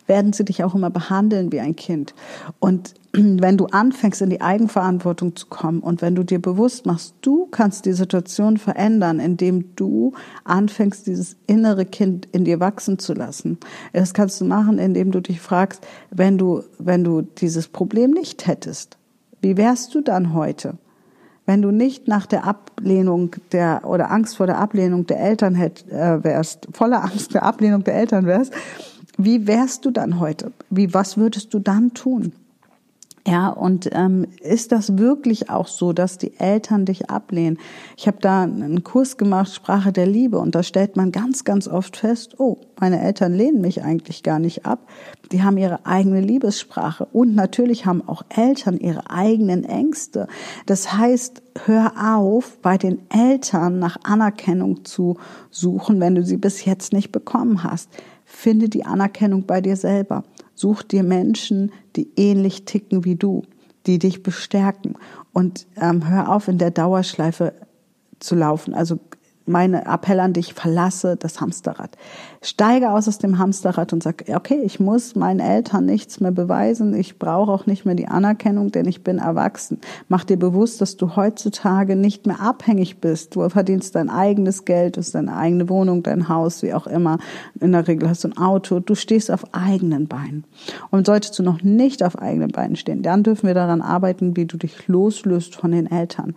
werden 0.07 0.33
sie 0.33 0.43
dich 0.43 0.63
auch 0.63 0.73
immer 0.73 0.89
behandeln 0.89 1.51
wie 1.51 1.59
ein 1.59 1.75
Kind. 1.75 2.15
Und 2.59 2.95
wenn 3.13 3.57
du 3.57 3.67
anfängst, 3.67 4.23
in 4.23 4.31
die 4.31 4.41
Eigenverantwortung 4.41 5.35
zu 5.35 5.45
kommen 5.47 5.81
und 5.81 6.01
wenn 6.01 6.15
du 6.15 6.23
dir 6.23 6.41
bewusst 6.41 6.87
machst, 6.87 7.13
du 7.21 7.45
kannst 7.51 7.85
die 7.85 7.93
Situation 7.93 8.57
verändern, 8.57 9.19
indem 9.19 9.75
du 9.75 10.13
anfängst, 10.45 11.05
dieses 11.05 11.35
innere 11.45 11.85
Kind 11.85 12.27
in 12.31 12.43
dir 12.43 12.59
wachsen 12.59 12.97
zu 12.97 13.13
lassen. 13.13 13.59
Das 13.93 14.15
kannst 14.15 14.41
du 14.41 14.45
machen, 14.45 14.79
indem 14.79 15.11
du 15.11 15.21
dich 15.21 15.39
fragst, 15.39 15.85
wenn 16.09 16.39
du, 16.39 16.63
wenn 16.79 17.03
du 17.03 17.21
dieses 17.21 17.67
Problem 17.67 18.09
nicht 18.09 18.47
hättest, 18.47 18.97
wie 19.41 19.57
wärst 19.57 19.93
du 19.95 20.01
dann 20.01 20.33
heute? 20.33 20.75
Wenn 21.45 21.61
du 21.61 21.71
nicht 21.71 22.07
nach 22.07 22.27
der 22.27 22.45
Ablehnung 22.45 23.35
der 23.51 23.81
oder 23.83 24.11
Angst 24.11 24.37
vor 24.37 24.45
der 24.45 24.59
Ablehnung 24.59 25.07
der 25.07 25.19
Eltern 25.19 25.55
hätt, 25.55 25.85
äh, 25.89 26.23
wärst, 26.23 26.67
voller 26.71 27.03
Angst 27.03 27.33
der 27.33 27.43
Ablehnung 27.43 27.83
der 27.83 27.95
Eltern 27.95 28.25
wärst, 28.25 28.53
wie 29.17 29.47
wärst 29.47 29.85
du 29.85 29.91
dann 29.91 30.19
heute? 30.19 30.51
Wie 30.69 30.93
was 30.93 31.17
würdest 31.17 31.53
du 31.53 31.59
dann 31.59 31.93
tun? 31.93 32.33
Ja, 33.27 33.49
und 33.49 33.87
ähm, 33.93 34.25
ist 34.41 34.71
das 34.71 34.97
wirklich 34.97 35.51
auch 35.51 35.67
so, 35.67 35.93
dass 35.93 36.17
die 36.17 36.39
Eltern 36.39 36.85
dich 36.85 37.11
ablehnen? 37.11 37.59
Ich 37.95 38.07
habe 38.07 38.17
da 38.19 38.41
einen 38.41 38.83
Kurs 38.83 39.15
gemacht, 39.17 39.53
Sprache 39.53 39.91
der 39.91 40.07
Liebe, 40.07 40.39
und 40.39 40.55
da 40.55 40.63
stellt 40.63 40.95
man 40.95 41.11
ganz, 41.11 41.43
ganz 41.43 41.67
oft 41.67 41.97
fest, 41.97 42.39
oh, 42.39 42.57
meine 42.79 42.99
Eltern 42.99 43.33
lehnen 43.33 43.61
mich 43.61 43.83
eigentlich 43.83 44.23
gar 44.23 44.39
nicht 44.39 44.65
ab. 44.65 44.89
Die 45.31 45.43
haben 45.43 45.57
ihre 45.57 45.85
eigene 45.85 46.19
Liebessprache. 46.19 47.05
Und 47.13 47.35
natürlich 47.35 47.85
haben 47.85 48.07
auch 48.07 48.23
Eltern 48.29 48.77
ihre 48.79 49.11
eigenen 49.11 49.65
Ängste. 49.65 50.27
Das 50.65 50.97
heißt, 50.97 51.43
hör 51.65 51.93
auf, 52.15 52.57
bei 52.63 52.79
den 52.79 53.03
Eltern 53.09 53.77
nach 53.77 53.97
Anerkennung 54.03 54.83
zu 54.83 55.17
suchen, 55.51 55.99
wenn 55.99 56.15
du 56.15 56.23
sie 56.23 56.37
bis 56.37 56.65
jetzt 56.65 56.91
nicht 56.91 57.11
bekommen 57.11 57.63
hast. 57.63 57.87
Finde 58.25 58.67
die 58.67 58.85
Anerkennung 58.85 59.45
bei 59.45 59.61
dir 59.61 59.75
selber. 59.75 60.23
Such 60.61 60.83
dir 60.83 61.01
Menschen, 61.01 61.71
die 61.95 62.11
ähnlich 62.17 62.65
ticken 62.65 63.03
wie 63.03 63.15
du, 63.15 63.41
die 63.87 63.97
dich 63.97 64.21
bestärken. 64.21 64.93
Und 65.33 65.65
ähm, 65.75 66.07
hör 66.07 66.31
auf, 66.31 66.47
in 66.47 66.59
der 66.59 66.69
Dauerschleife 66.69 67.53
zu 68.19 68.35
laufen. 68.35 68.75
Also 68.75 68.99
meine 69.51 69.85
Appell 69.85 70.19
an 70.19 70.33
dich, 70.33 70.53
verlasse 70.53 71.17
das 71.17 71.41
Hamsterrad. 71.41 71.97
Steige 72.41 72.89
aus 72.91 73.07
aus 73.07 73.19
dem 73.19 73.37
Hamsterrad 73.37 73.93
und 73.93 74.01
sag, 74.01 74.25
okay, 74.33 74.59
ich 74.63 74.79
muss 74.79 75.15
meinen 75.15 75.39
Eltern 75.39 75.85
nichts 75.85 76.19
mehr 76.19 76.31
beweisen, 76.31 76.95
ich 76.95 77.19
brauche 77.19 77.51
auch 77.51 77.65
nicht 77.67 77.85
mehr 77.85 77.93
die 77.93 78.07
Anerkennung, 78.07 78.71
denn 78.71 78.87
ich 78.87 79.03
bin 79.03 79.19
erwachsen. 79.19 79.79
Mach 80.07 80.23
dir 80.23 80.37
bewusst, 80.37 80.81
dass 80.81 80.97
du 80.97 81.15
heutzutage 81.15 81.95
nicht 81.95 82.25
mehr 82.25 82.41
abhängig 82.41 82.99
bist. 82.99 83.35
Du 83.35 83.47
verdienst 83.49 83.95
dein 83.95 84.09
eigenes 84.09 84.65
Geld, 84.65 84.95
du 84.95 85.01
hast 85.01 85.13
deine 85.13 85.35
eigene 85.35 85.69
Wohnung, 85.69 86.01
dein 86.01 86.29
Haus, 86.29 86.63
wie 86.63 86.73
auch 86.73 86.87
immer. 86.87 87.19
In 87.59 87.73
der 87.73 87.87
Regel 87.87 88.09
hast 88.09 88.23
du 88.23 88.29
ein 88.29 88.37
Auto, 88.37 88.79
du 88.79 88.95
stehst 88.95 89.29
auf 89.29 89.53
eigenen 89.53 90.07
Beinen. 90.07 90.45
Und 90.89 91.05
solltest 91.05 91.37
du 91.37 91.43
noch 91.43 91.61
nicht 91.61 92.03
auf 92.03 92.17
eigenen 92.17 92.51
Beinen 92.51 92.75
stehen, 92.75 93.03
dann 93.03 93.23
dürfen 93.23 93.47
wir 93.47 93.53
daran 93.53 93.81
arbeiten, 93.81 94.35
wie 94.35 94.45
du 94.45 94.57
dich 94.57 94.87
loslöst 94.87 95.55
von 95.55 95.71
den 95.71 95.89
Eltern. 95.91 96.35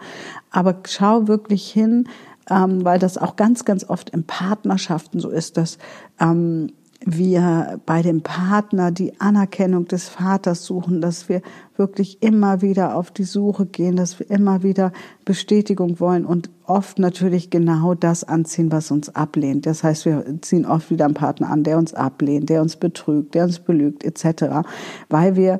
Aber 0.50 0.76
schau 0.86 1.28
wirklich 1.28 1.70
hin, 1.70 2.08
ähm, 2.50 2.84
weil 2.84 2.98
das 2.98 3.18
auch 3.18 3.36
ganz, 3.36 3.64
ganz 3.64 3.84
oft 3.88 4.10
in 4.10 4.24
Partnerschaften 4.24 5.20
so 5.20 5.30
ist, 5.30 5.56
dass 5.56 5.78
ähm, 6.20 6.70
wir 7.06 7.80
bei 7.84 8.02
dem 8.02 8.22
Partner 8.22 8.90
die 8.90 9.20
Anerkennung 9.20 9.86
des 9.86 10.08
Vaters 10.08 10.64
suchen, 10.64 11.00
dass 11.00 11.28
wir 11.28 11.42
wirklich 11.76 12.22
immer 12.22 12.62
wieder 12.62 12.96
auf 12.96 13.10
die 13.10 13.24
Suche 13.24 13.66
gehen, 13.66 13.96
dass 13.96 14.18
wir 14.18 14.30
immer 14.30 14.62
wieder 14.62 14.92
Bestätigung 15.24 16.00
wollen 16.00 16.24
und 16.24 16.50
oft 16.64 16.98
natürlich 16.98 17.50
genau 17.50 17.94
das 17.94 18.24
anziehen, 18.24 18.72
was 18.72 18.90
uns 18.90 19.14
ablehnt. 19.14 19.66
Das 19.66 19.84
heißt, 19.84 20.06
wir 20.06 20.24
ziehen 20.40 20.64
oft 20.64 20.90
wieder 20.90 21.04
einen 21.04 21.14
Partner 21.14 21.50
an, 21.50 21.62
der 21.62 21.78
uns 21.78 21.92
ablehnt, 21.92 22.48
der 22.48 22.62
uns 22.62 22.76
betrügt, 22.76 23.34
der 23.34 23.44
uns 23.44 23.58
belügt, 23.58 24.04
etc., 24.04 24.66
weil 25.10 25.36
wir 25.36 25.58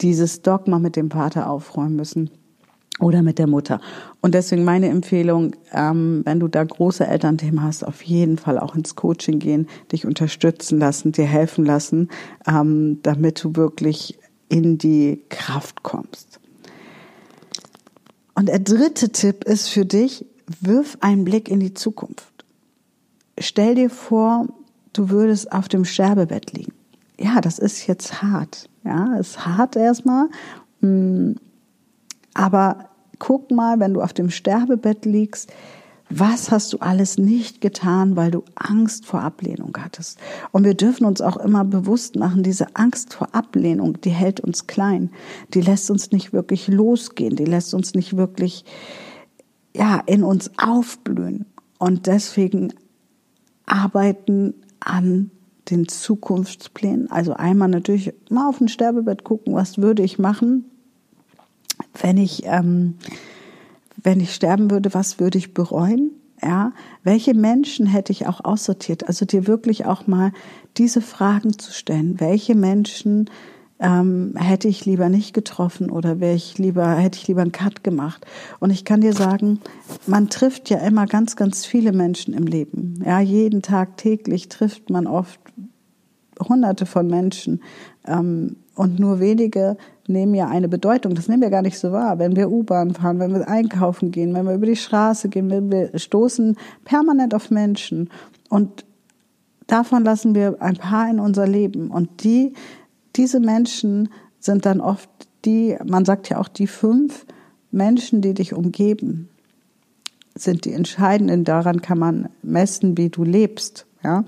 dieses 0.00 0.42
Dogma 0.42 0.78
mit 0.78 0.96
dem 0.96 1.10
Vater 1.10 1.48
aufräumen 1.48 1.96
müssen 1.96 2.30
oder 3.02 3.22
mit 3.22 3.38
der 3.38 3.48
Mutter. 3.48 3.80
Und 4.20 4.34
deswegen 4.34 4.64
meine 4.64 4.88
Empfehlung, 4.88 5.56
ähm, 5.72 6.22
wenn 6.24 6.40
du 6.40 6.48
da 6.48 6.62
große 6.62 7.06
Elternthemen 7.06 7.62
hast, 7.62 7.84
auf 7.84 8.02
jeden 8.02 8.38
Fall 8.38 8.58
auch 8.58 8.76
ins 8.76 8.94
Coaching 8.94 9.40
gehen, 9.40 9.66
dich 9.90 10.06
unterstützen 10.06 10.78
lassen, 10.78 11.12
dir 11.12 11.26
helfen 11.26 11.66
lassen, 11.66 12.08
ähm, 12.46 13.00
damit 13.02 13.42
du 13.42 13.56
wirklich 13.56 14.18
in 14.48 14.78
die 14.78 15.24
Kraft 15.28 15.82
kommst. 15.82 16.38
Und 18.34 18.48
der 18.48 18.60
dritte 18.60 19.10
Tipp 19.10 19.44
ist 19.44 19.68
für 19.68 19.84
dich, 19.84 20.24
wirf 20.60 20.96
einen 21.00 21.24
Blick 21.24 21.48
in 21.48 21.60
die 21.60 21.74
Zukunft. 21.74 22.44
Stell 23.38 23.74
dir 23.74 23.90
vor, 23.90 24.46
du 24.92 25.10
würdest 25.10 25.52
auf 25.52 25.68
dem 25.68 25.84
Sterbebett 25.84 26.52
liegen. 26.52 26.72
Ja, 27.18 27.40
das 27.40 27.58
ist 27.58 27.86
jetzt 27.86 28.22
hart. 28.22 28.68
Ja, 28.84 29.16
ist 29.16 29.44
hart 29.44 29.76
erstmal. 29.76 30.28
Hm, 30.80 31.36
aber 32.34 32.88
guck 33.22 33.52
mal, 33.52 33.78
wenn 33.78 33.94
du 33.94 34.00
auf 34.02 34.12
dem 34.12 34.30
Sterbebett 34.30 35.04
liegst, 35.04 35.52
was 36.10 36.50
hast 36.50 36.72
du 36.72 36.78
alles 36.78 37.18
nicht 37.18 37.60
getan, 37.60 38.16
weil 38.16 38.32
du 38.32 38.42
Angst 38.56 39.06
vor 39.06 39.20
Ablehnung 39.20 39.72
hattest? 39.78 40.18
Und 40.50 40.64
wir 40.64 40.74
dürfen 40.74 41.04
uns 41.04 41.20
auch 41.20 41.36
immer 41.36 41.64
bewusst 41.64 42.16
machen, 42.16 42.42
diese 42.42 42.74
Angst 42.74 43.14
vor 43.14 43.32
Ablehnung, 43.32 44.00
die 44.00 44.10
hält 44.10 44.40
uns 44.40 44.66
klein. 44.66 45.12
Die 45.54 45.60
lässt 45.60 45.88
uns 45.88 46.10
nicht 46.10 46.32
wirklich 46.32 46.66
losgehen. 46.66 47.36
Die 47.36 47.44
lässt 47.44 47.74
uns 47.74 47.94
nicht 47.94 48.16
wirklich, 48.16 48.64
ja, 49.74 50.02
in 50.06 50.24
uns 50.24 50.50
aufblühen. 50.58 51.46
Und 51.78 52.08
deswegen 52.08 52.74
arbeiten 53.66 54.54
an 54.80 55.30
den 55.70 55.86
Zukunftsplänen. 55.86 57.08
Also 57.08 57.34
einmal 57.34 57.68
natürlich 57.68 58.12
mal 58.30 58.48
auf 58.48 58.60
ein 58.60 58.66
Sterbebett 58.66 59.22
gucken, 59.22 59.54
was 59.54 59.78
würde 59.78 60.02
ich 60.02 60.18
machen, 60.18 60.64
wenn 62.00 62.16
ich, 62.16 62.44
ähm, 62.46 62.96
wenn 64.02 64.20
ich 64.20 64.34
sterben 64.34 64.70
würde, 64.70 64.94
was 64.94 65.20
würde 65.20 65.38
ich 65.38 65.54
bereuen? 65.54 66.10
Ja, 66.42 66.72
welche 67.04 67.34
Menschen 67.34 67.86
hätte 67.86 68.10
ich 68.10 68.26
auch 68.26 68.44
aussortiert? 68.44 69.06
Also 69.06 69.24
dir 69.24 69.46
wirklich 69.46 69.86
auch 69.86 70.08
mal 70.08 70.32
diese 70.76 71.00
Fragen 71.00 71.56
zu 71.56 71.72
stellen. 71.72 72.18
Welche 72.18 72.56
Menschen 72.56 73.30
ähm, 73.78 74.34
hätte 74.36 74.68
ich 74.68 74.84
lieber 74.84 75.08
nicht 75.08 75.34
getroffen 75.34 75.90
oder 75.90 76.20
wäre 76.20 76.34
ich 76.34 76.58
lieber, 76.58 76.94
hätte 76.94 77.18
ich 77.18 77.28
lieber 77.28 77.42
einen 77.42 77.52
Cut 77.52 77.84
gemacht? 77.84 78.24
Und 78.60 78.70
ich 78.70 78.84
kann 78.84 79.00
dir 79.00 79.12
sagen, 79.12 79.60
man 80.06 80.30
trifft 80.30 80.70
ja 80.70 80.78
immer 80.78 81.06
ganz, 81.06 81.36
ganz 81.36 81.64
viele 81.64 81.92
Menschen 81.92 82.34
im 82.34 82.46
Leben. 82.46 83.02
Ja, 83.04 83.20
jeden 83.20 83.62
Tag 83.62 83.96
täglich 83.96 84.48
trifft 84.48 84.90
man 84.90 85.06
oft 85.06 85.38
hunderte 86.40 86.86
von 86.86 87.08
Menschen. 87.08 87.60
Ähm, 88.06 88.56
und 88.74 88.98
nur 88.98 89.20
wenige 89.20 89.76
nehmen 90.06 90.34
ja 90.34 90.48
eine 90.48 90.68
Bedeutung. 90.68 91.14
Das 91.14 91.28
nehmen 91.28 91.42
wir 91.42 91.50
gar 91.50 91.62
nicht 91.62 91.78
so 91.78 91.92
wahr. 91.92 92.18
Wenn 92.18 92.36
wir 92.36 92.50
U-Bahn 92.50 92.94
fahren, 92.94 93.18
wenn 93.18 93.34
wir 93.34 93.48
einkaufen 93.48 94.10
gehen, 94.10 94.34
wenn 94.34 94.46
wir 94.46 94.54
über 94.54 94.66
die 94.66 94.76
Straße 94.76 95.28
gehen, 95.28 95.50
wenn 95.50 95.70
wir 95.70 95.98
stoßen 95.98 96.56
permanent 96.84 97.34
auf 97.34 97.50
Menschen. 97.50 98.10
Und 98.48 98.84
davon 99.66 100.04
lassen 100.04 100.34
wir 100.34 100.56
ein 100.60 100.76
paar 100.76 101.08
in 101.10 101.20
unser 101.20 101.46
Leben. 101.46 101.90
Und 101.90 102.24
die, 102.24 102.54
diese 103.16 103.40
Menschen 103.40 104.08
sind 104.40 104.64
dann 104.66 104.80
oft 104.80 105.08
die, 105.44 105.76
man 105.84 106.04
sagt 106.04 106.28
ja 106.28 106.38
auch 106.38 106.48
die 106.48 106.66
fünf 106.66 107.26
Menschen, 107.70 108.20
die 108.22 108.34
dich 108.34 108.54
umgeben, 108.54 109.28
sind 110.34 110.64
die 110.64 110.72
entscheidenden. 110.72 111.44
Daran 111.44 111.82
kann 111.82 111.98
man 111.98 112.28
messen, 112.42 112.96
wie 112.96 113.10
du 113.10 113.24
lebst. 113.24 113.86
Ja. 114.02 114.24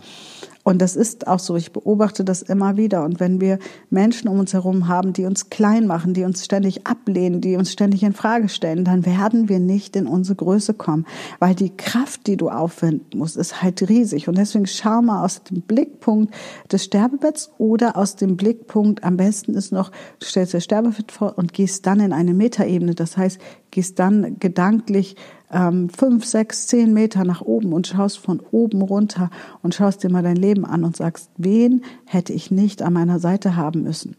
Und 0.65 0.81
das 0.81 0.97
ist 0.97 1.29
auch 1.29 1.39
so. 1.39 1.57
Ich 1.57 1.73
beobachte 1.73 2.25
das 2.25 2.41
immer 2.43 2.77
wieder. 2.79 3.05
Und 3.05 3.21
wenn 3.21 3.41
wir 3.41 3.59
Menschen 3.91 4.29
um 4.29 4.39
uns 4.39 4.55
herum 4.55 4.89
haben, 4.89 5.13
die 5.13 5.27
uns 5.27 5.51
klein 5.51 5.87
machen, 5.87 6.15
die 6.15 6.25
uns 6.25 6.43
ständig 6.43 6.87
ablehnen, 6.87 7.43
die 7.43 7.57
uns 7.57 7.71
ständig 7.71 8.03
in 8.03 8.15
Frage 8.15 8.49
stellen, 8.49 8.85
dann 8.85 9.05
werden 9.05 9.51
wir 9.51 9.61
nicht 9.61 9.95
in 9.95 10.07
unsere 10.07 10.37
Größe 10.37 10.73
kommen. 10.73 11.05
Weil 11.39 11.55
die 11.55 11.77
Kraft, 11.77 12.27
die 12.27 12.39
du 12.39 12.49
aufwenden 12.49 13.19
musst, 13.19 13.37
ist 13.37 13.63
halt 13.63 13.89
riesig. 13.89 14.27
Und 14.27 14.39
deswegen 14.39 14.67
schau 14.67 15.03
mal 15.03 15.23
aus 15.23 15.43
dem 15.45 15.61
Blickpunkt 15.61 16.35
des 16.73 16.85
Sterbebetts 16.85 17.53
oder 17.59 17.99
aus 17.99 18.17
dem 18.17 18.39
Blickpunkt, 18.39 19.05
am 19.05 19.19
besten 19.19 19.55
ist 19.55 19.71
noch, 19.71 19.91
du 20.19 20.27
stellst 20.27 20.55
dir 20.55 20.63
Sterbebett 20.63 21.13
vor 21.13 21.37
und 21.37 21.53
gehst 21.53 21.87
dann 21.87 22.01
in 22.01 22.15
eine 22.15 22.33
Metaebene. 22.33 22.95
Das 22.95 23.19
heißt, 23.19 23.39
gehst 23.71 23.99
dann 23.99 24.39
gedanklich 24.39 25.17
ähm, 25.53 25.89
fünf, 25.89 26.25
sechs, 26.25 26.67
zehn 26.69 26.95
Meter 26.95 27.25
nach 27.25 27.43
oben 27.43 27.73
und 27.73 27.87
schaust 27.87 28.19
von 28.19 28.41
oben 28.51 28.83
runter 28.83 29.31
und 29.63 29.75
schaust 29.75 30.03
dir 30.03 30.11
mal 30.11 30.23
dein 30.23 30.37
Leben 30.37 30.54
an 30.63 30.85
und 30.85 30.95
sagst, 30.95 31.31
wen 31.37 31.83
hätte 32.05 32.33
ich 32.33 32.51
nicht 32.51 32.83
an 32.83 32.93
meiner 32.93 33.19
Seite 33.19 33.57
haben 33.57 33.83
müssen? 33.83 34.17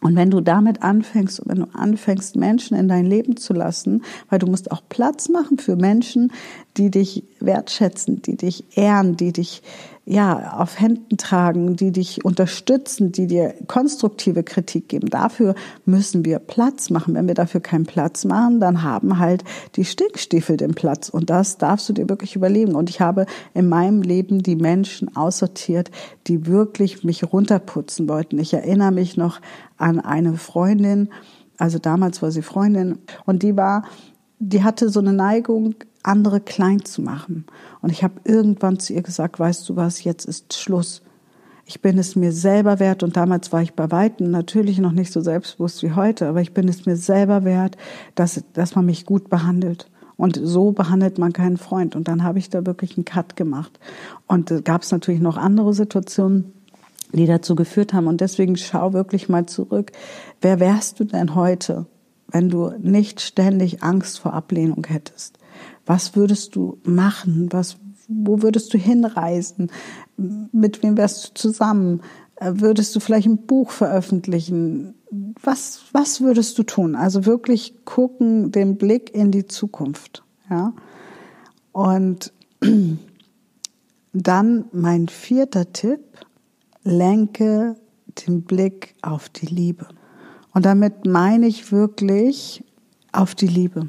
Und 0.00 0.16
wenn 0.16 0.30
du 0.30 0.40
damit 0.40 0.82
anfängst, 0.82 1.42
wenn 1.46 1.60
du 1.60 1.66
anfängst, 1.72 2.36
Menschen 2.36 2.76
in 2.76 2.88
dein 2.88 3.06
Leben 3.06 3.36
zu 3.36 3.54
lassen, 3.54 4.02
weil 4.28 4.38
du 4.38 4.46
musst 4.46 4.70
auch 4.70 4.82
Platz 4.88 5.28
machen 5.30 5.58
für 5.58 5.76
Menschen, 5.76 6.30
die 6.76 6.90
dich 6.90 7.24
wertschätzen, 7.40 8.22
die 8.22 8.36
dich 8.36 8.76
ehren, 8.76 9.16
die 9.16 9.32
dich 9.32 9.62
ja, 10.06 10.58
auf 10.58 10.78
Händen 10.78 11.16
tragen, 11.16 11.76
die 11.76 11.90
dich 11.90 12.24
unterstützen, 12.26 13.10
die 13.10 13.26
dir 13.26 13.54
konstruktive 13.66 14.42
Kritik 14.42 14.88
geben. 14.88 15.08
Dafür 15.08 15.54
müssen 15.86 16.26
wir 16.26 16.40
Platz 16.40 16.90
machen. 16.90 17.14
Wenn 17.14 17.26
wir 17.26 17.34
dafür 17.34 17.62
keinen 17.62 17.86
Platz 17.86 18.26
machen, 18.26 18.60
dann 18.60 18.82
haben 18.82 19.18
halt 19.18 19.44
die 19.76 19.84
Stinkstiefel 19.86 20.58
den 20.58 20.74
Platz. 20.74 21.08
Und 21.08 21.30
das 21.30 21.56
darfst 21.56 21.88
du 21.88 21.94
dir 21.94 22.08
wirklich 22.10 22.36
überleben. 22.36 22.74
Und 22.74 22.90
ich 22.90 23.00
habe 23.00 23.24
in 23.54 23.66
meinem 23.66 24.02
Leben 24.02 24.42
die 24.42 24.56
Menschen 24.56 25.16
aussortiert, 25.16 25.90
die 26.26 26.46
wirklich 26.46 27.02
mich 27.02 27.32
runterputzen 27.32 28.06
wollten. 28.06 28.38
Ich 28.38 28.52
erinnere 28.52 28.92
mich 28.92 29.16
noch 29.16 29.40
an 29.78 30.00
eine 30.00 30.34
Freundin, 30.34 31.08
also 31.56 31.78
damals 31.78 32.20
war 32.20 32.30
sie 32.30 32.42
Freundin, 32.42 32.98
und 33.26 33.42
die 33.42 33.56
war, 33.56 33.84
die 34.38 34.64
hatte 34.64 34.88
so 34.88 35.00
eine 35.00 35.12
Neigung, 35.12 35.76
andere 36.04 36.40
klein 36.40 36.84
zu 36.84 37.02
machen. 37.02 37.46
Und 37.80 37.90
ich 37.90 38.04
habe 38.04 38.14
irgendwann 38.24 38.78
zu 38.78 38.92
ihr 38.92 39.02
gesagt, 39.02 39.40
weißt 39.40 39.68
du 39.68 39.76
was, 39.76 40.04
jetzt 40.04 40.24
ist 40.26 40.54
Schluss. 40.54 41.02
Ich 41.66 41.80
bin 41.80 41.98
es 41.98 42.14
mir 42.14 42.30
selber 42.30 42.78
wert 42.78 43.02
und 43.02 43.16
damals 43.16 43.52
war 43.52 43.62
ich 43.62 43.72
bei 43.72 43.90
Weitem 43.90 44.30
natürlich 44.30 44.78
noch 44.78 44.92
nicht 44.92 45.12
so 45.12 45.22
selbstbewusst 45.22 45.82
wie 45.82 45.92
heute, 45.92 46.28
aber 46.28 46.42
ich 46.42 46.52
bin 46.52 46.68
es 46.68 46.84
mir 46.84 46.96
selber 46.96 47.44
wert, 47.44 47.78
dass, 48.14 48.44
dass 48.52 48.74
man 48.74 48.84
mich 48.84 49.06
gut 49.06 49.30
behandelt. 49.30 49.90
Und 50.16 50.38
so 50.40 50.72
behandelt 50.72 51.18
man 51.18 51.32
keinen 51.32 51.56
Freund. 51.56 51.96
Und 51.96 52.06
dann 52.06 52.22
habe 52.22 52.38
ich 52.38 52.48
da 52.50 52.64
wirklich 52.66 52.96
einen 52.96 53.04
Cut 53.04 53.34
gemacht. 53.34 53.80
Und 54.28 54.50
da 54.50 54.60
gab 54.60 54.82
es 54.82 54.92
natürlich 54.92 55.20
noch 55.20 55.36
andere 55.36 55.74
Situationen, 55.74 56.52
die 57.12 57.26
dazu 57.26 57.56
geführt 57.56 57.92
haben. 57.92 58.06
Und 58.06 58.20
deswegen 58.20 58.56
schau 58.56 58.92
wirklich 58.92 59.28
mal 59.28 59.46
zurück. 59.46 59.90
Wer 60.40 60.60
wärst 60.60 61.00
du 61.00 61.04
denn 61.04 61.34
heute, 61.34 61.86
wenn 62.28 62.48
du 62.48 62.72
nicht 62.78 63.20
ständig 63.20 63.82
Angst 63.82 64.20
vor 64.20 64.34
Ablehnung 64.34 64.86
hättest? 64.86 65.38
Was 65.86 66.16
würdest 66.16 66.56
du 66.56 66.78
machen? 66.84 67.48
Was, 67.50 67.76
wo 68.08 68.42
würdest 68.42 68.72
du 68.72 68.78
hinreisen? 68.78 69.70
Mit 70.16 70.82
wem 70.82 70.96
wärst 70.96 71.28
du 71.28 71.34
zusammen? 71.34 72.00
Äh, 72.36 72.52
würdest 72.56 72.94
du 72.96 73.00
vielleicht 73.00 73.26
ein 73.26 73.46
Buch 73.46 73.70
veröffentlichen? 73.70 74.94
Was, 75.42 75.82
was 75.92 76.20
würdest 76.20 76.58
du 76.58 76.62
tun? 76.62 76.96
Also 76.96 77.26
wirklich 77.26 77.84
gucken, 77.84 78.50
den 78.50 78.76
Blick 78.76 79.14
in 79.14 79.30
die 79.30 79.46
Zukunft, 79.46 80.24
ja. 80.50 80.72
Und 81.72 82.32
dann 84.12 84.64
mein 84.72 85.08
vierter 85.08 85.72
Tipp, 85.72 86.00
lenke 86.82 87.76
den 88.26 88.42
Blick 88.42 88.94
auf 89.02 89.28
die 89.28 89.46
Liebe. 89.46 89.88
Und 90.52 90.64
damit 90.66 91.04
meine 91.04 91.46
ich 91.46 91.72
wirklich 91.72 92.62
auf 93.12 93.34
die 93.34 93.48
Liebe 93.48 93.88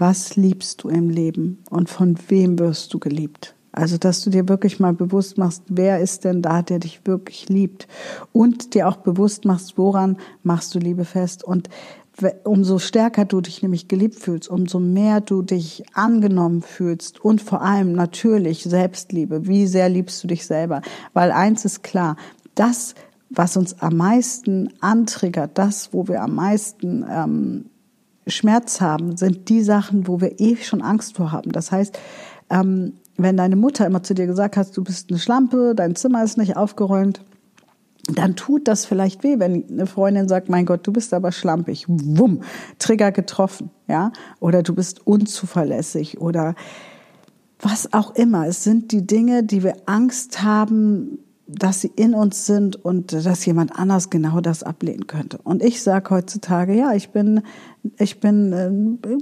was 0.00 0.36
liebst 0.36 0.82
du 0.82 0.88
im 0.88 1.10
Leben 1.10 1.62
und 1.68 1.90
von 1.90 2.16
wem 2.28 2.58
wirst 2.58 2.92
du 2.94 2.98
geliebt? 2.98 3.54
Also, 3.72 3.98
dass 3.98 4.22
du 4.22 4.30
dir 4.30 4.48
wirklich 4.48 4.80
mal 4.80 4.92
bewusst 4.92 5.38
machst, 5.38 5.62
wer 5.68 6.00
ist 6.00 6.24
denn 6.24 6.42
da, 6.42 6.62
der 6.62 6.80
dich 6.80 7.02
wirklich 7.04 7.48
liebt? 7.48 7.86
Und 8.32 8.74
dir 8.74 8.88
auch 8.88 8.96
bewusst 8.96 9.44
machst, 9.44 9.78
woran 9.78 10.16
machst 10.42 10.74
du 10.74 10.80
Liebe 10.80 11.04
fest? 11.04 11.44
Und 11.44 11.68
umso 12.44 12.78
stärker 12.78 13.24
du 13.24 13.40
dich 13.40 13.62
nämlich 13.62 13.88
geliebt 13.88 14.16
fühlst, 14.16 14.48
umso 14.48 14.80
mehr 14.80 15.20
du 15.20 15.42
dich 15.42 15.84
angenommen 15.94 16.62
fühlst 16.62 17.24
und 17.24 17.40
vor 17.40 17.62
allem 17.62 17.92
natürlich 17.92 18.64
Selbstliebe. 18.64 19.46
Wie 19.46 19.66
sehr 19.66 19.88
liebst 19.88 20.22
du 20.22 20.28
dich 20.28 20.46
selber? 20.46 20.82
Weil 21.12 21.30
eins 21.30 21.64
ist 21.64 21.82
klar, 21.82 22.16
das, 22.54 22.94
was 23.30 23.56
uns 23.56 23.80
am 23.80 23.96
meisten 23.96 24.70
antriggert, 24.80 25.56
das, 25.56 25.92
wo 25.92 26.08
wir 26.08 26.22
am 26.22 26.34
meisten 26.34 27.06
ähm, 27.08 27.64
Schmerz 28.26 28.80
haben, 28.80 29.16
sind 29.16 29.48
die 29.48 29.62
Sachen, 29.62 30.06
wo 30.06 30.20
wir 30.20 30.38
ewig 30.40 30.66
schon 30.66 30.82
Angst 30.82 31.16
vor 31.16 31.32
haben. 31.32 31.52
Das 31.52 31.72
heißt, 31.72 31.98
ähm, 32.50 32.94
wenn 33.16 33.36
deine 33.36 33.56
Mutter 33.56 33.86
immer 33.86 34.02
zu 34.02 34.14
dir 34.14 34.26
gesagt 34.26 34.56
hat, 34.56 34.76
du 34.76 34.84
bist 34.84 35.10
eine 35.10 35.18
Schlampe, 35.18 35.74
dein 35.74 35.94
Zimmer 35.96 36.24
ist 36.24 36.38
nicht 36.38 36.56
aufgeräumt, 36.56 37.22
dann 38.14 38.34
tut 38.34 38.66
das 38.66 38.86
vielleicht 38.86 39.22
weh, 39.22 39.38
wenn 39.38 39.68
eine 39.68 39.86
Freundin 39.86 40.28
sagt, 40.28 40.48
mein 40.48 40.66
Gott, 40.66 40.86
du 40.86 40.92
bist 40.92 41.12
aber 41.12 41.32
schlampig, 41.32 41.84
wumm, 41.86 42.42
Trigger 42.78 43.12
getroffen, 43.12 43.70
ja, 43.88 44.12
oder 44.40 44.62
du 44.62 44.74
bist 44.74 45.06
unzuverlässig 45.06 46.20
oder 46.20 46.54
was 47.60 47.92
auch 47.92 48.14
immer. 48.14 48.46
Es 48.46 48.64
sind 48.64 48.90
die 48.92 49.06
Dinge, 49.06 49.44
die 49.44 49.62
wir 49.62 49.76
Angst 49.86 50.42
haben, 50.42 51.18
dass 51.46 51.80
sie 51.80 51.90
in 51.94 52.14
uns 52.14 52.46
sind 52.46 52.76
und 52.76 53.12
dass 53.12 53.44
jemand 53.44 53.76
anders 53.76 54.08
genau 54.08 54.40
das 54.40 54.62
ablehnen 54.62 55.06
könnte. 55.06 55.38
Und 55.42 55.62
ich 55.62 55.82
sage 55.82 56.10
heutzutage, 56.10 56.74
ja, 56.74 56.94
ich 56.94 57.10
bin, 57.10 57.42
ich 57.98 58.20
bin 58.20 58.52
äh, 58.52 58.70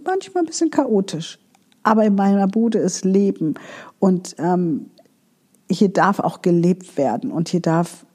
manchmal 0.04 0.42
ein 0.42 0.46
bisschen 0.46 0.70
chaotisch, 0.70 1.38
aber 1.82 2.04
in 2.04 2.14
meiner 2.14 2.46
Bude 2.46 2.78
ist 2.78 3.04
Leben 3.04 3.54
und 3.98 4.36
ähm, 4.38 4.90
hier 5.70 5.88
darf 5.90 6.18
auch 6.18 6.42
gelebt 6.42 6.96
werden 6.96 7.30
und 7.30 7.48
hier 7.48 7.60
darf 7.60 8.06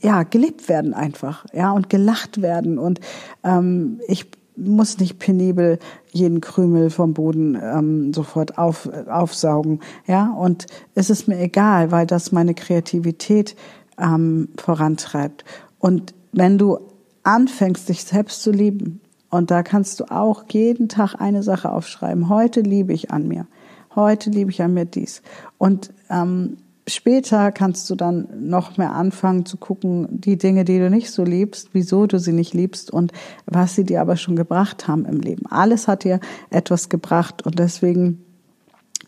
ja 0.00 0.22
gelebt 0.22 0.68
werden 0.68 0.94
einfach, 0.94 1.44
ja 1.52 1.72
und 1.72 1.90
gelacht 1.90 2.40
werden 2.40 2.78
und 2.78 3.00
ähm, 3.44 4.00
ich 4.08 4.26
muss 4.56 4.98
nicht 4.98 5.18
penibel 5.18 5.78
jeden 6.12 6.40
Krümel 6.40 6.90
vom 6.90 7.14
Boden 7.14 7.58
ähm, 7.60 8.12
sofort 8.12 8.58
auf, 8.58 8.88
aufsaugen. 9.08 9.80
Ja, 10.06 10.32
und 10.32 10.66
es 10.94 11.08
ist 11.08 11.28
mir 11.28 11.38
egal, 11.38 11.90
weil 11.90 12.06
das 12.06 12.30
meine 12.30 12.54
Kreativität 12.54 13.56
ähm, 13.98 14.48
vorantreibt. 14.58 15.44
Und 15.78 16.14
wenn 16.32 16.58
du 16.58 16.78
anfängst, 17.22 17.88
dich 17.88 18.04
selbst 18.04 18.42
zu 18.42 18.50
lieben, 18.50 19.00
und 19.30 19.50
da 19.50 19.62
kannst 19.62 20.00
du 20.00 20.10
auch 20.10 20.44
jeden 20.50 20.88
Tag 20.88 21.14
eine 21.14 21.42
Sache 21.42 21.70
aufschreiben. 21.72 22.28
Heute 22.28 22.60
liebe 22.60 22.92
ich 22.92 23.10
an 23.10 23.28
mir. 23.28 23.46
Heute 23.94 24.30
liebe 24.30 24.50
ich 24.50 24.60
an 24.62 24.74
mir 24.74 24.84
dies. 24.84 25.22
Und 25.56 25.92
ähm, 26.10 26.58
später 26.86 27.52
kannst 27.52 27.88
du 27.90 27.94
dann 27.94 28.28
noch 28.48 28.76
mehr 28.76 28.92
anfangen 28.92 29.46
zu 29.46 29.56
gucken, 29.56 30.08
die 30.10 30.36
Dinge, 30.36 30.64
die 30.64 30.78
du 30.78 30.90
nicht 30.90 31.10
so 31.10 31.24
liebst, 31.24 31.70
wieso 31.72 32.06
du 32.06 32.18
sie 32.18 32.32
nicht 32.32 32.54
liebst 32.54 32.90
und 32.90 33.12
was 33.46 33.74
sie 33.74 33.84
dir 33.84 34.00
aber 34.00 34.16
schon 34.16 34.36
gebracht 34.36 34.88
haben 34.88 35.04
im 35.06 35.20
Leben. 35.20 35.46
Alles 35.46 35.88
hat 35.88 36.04
dir 36.04 36.20
etwas 36.50 36.88
gebracht 36.88 37.46
und 37.46 37.58
deswegen 37.58 38.24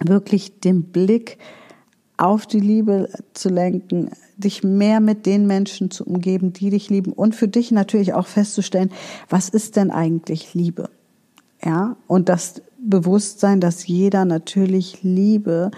wirklich 0.00 0.60
den 0.60 0.84
Blick 0.84 1.38
auf 2.16 2.46
die 2.46 2.60
Liebe 2.60 3.08
zu 3.32 3.48
lenken, 3.48 4.10
dich 4.36 4.62
mehr 4.62 5.00
mit 5.00 5.26
den 5.26 5.46
Menschen 5.46 5.90
zu 5.90 6.04
umgeben, 6.04 6.52
die 6.52 6.70
dich 6.70 6.90
lieben 6.90 7.12
und 7.12 7.34
für 7.34 7.48
dich 7.48 7.70
natürlich 7.70 8.14
auch 8.14 8.26
festzustellen, 8.26 8.90
was 9.28 9.48
ist 9.48 9.76
denn 9.76 9.90
eigentlich 9.90 10.54
Liebe? 10.54 10.90
Ja, 11.64 11.96
und 12.06 12.28
das 12.28 12.62
Bewusstsein, 12.78 13.60
dass 13.60 13.86
jeder 13.86 14.24
natürlich 14.24 15.02
Liebe 15.02 15.70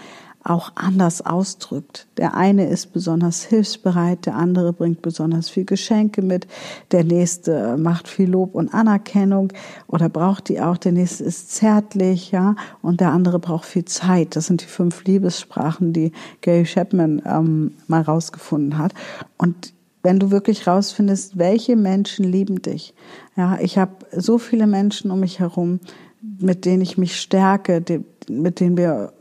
auch 0.44 0.72
anders 0.74 1.24
ausdrückt. 1.24 2.06
Der 2.18 2.34
eine 2.34 2.68
ist 2.68 2.92
besonders 2.92 3.44
hilfsbereit, 3.44 4.26
der 4.26 4.36
andere 4.36 4.72
bringt 4.74 5.00
besonders 5.00 5.48
viel 5.48 5.64
Geschenke 5.64 6.20
mit, 6.20 6.46
der 6.92 7.02
nächste 7.02 7.76
macht 7.78 8.08
viel 8.08 8.30
Lob 8.30 8.54
und 8.54 8.72
Anerkennung 8.74 9.52
oder 9.86 10.10
braucht 10.10 10.50
die 10.50 10.60
auch, 10.60 10.76
der 10.76 10.92
nächste 10.92 11.24
ist 11.24 11.54
zärtlich, 11.54 12.30
ja, 12.30 12.56
und 12.82 13.00
der 13.00 13.10
andere 13.10 13.38
braucht 13.38 13.64
viel 13.64 13.86
Zeit. 13.86 14.36
Das 14.36 14.46
sind 14.46 14.60
die 14.60 14.66
fünf 14.66 15.04
Liebessprachen, 15.04 15.94
die 15.94 16.12
Gary 16.42 16.64
Chapman 16.64 17.22
ähm, 17.24 17.72
mal 17.86 18.02
rausgefunden 18.02 18.78
hat. 18.78 18.92
Und 19.38 19.72
wenn 20.02 20.18
du 20.18 20.30
wirklich 20.30 20.66
rausfindest, 20.66 21.38
welche 21.38 21.76
Menschen 21.76 22.26
lieben 22.26 22.60
dich. 22.60 22.94
Ja, 23.36 23.58
ich 23.58 23.78
habe 23.78 23.92
so 24.14 24.36
viele 24.36 24.66
Menschen 24.66 25.10
um 25.10 25.20
mich 25.20 25.40
herum, 25.40 25.80
mit 26.20 26.66
denen 26.66 26.82
ich 26.82 26.98
mich 26.98 27.18
stärke, 27.18 27.82
mit 28.28 28.60
denen 28.60 28.76
wir 28.76 29.14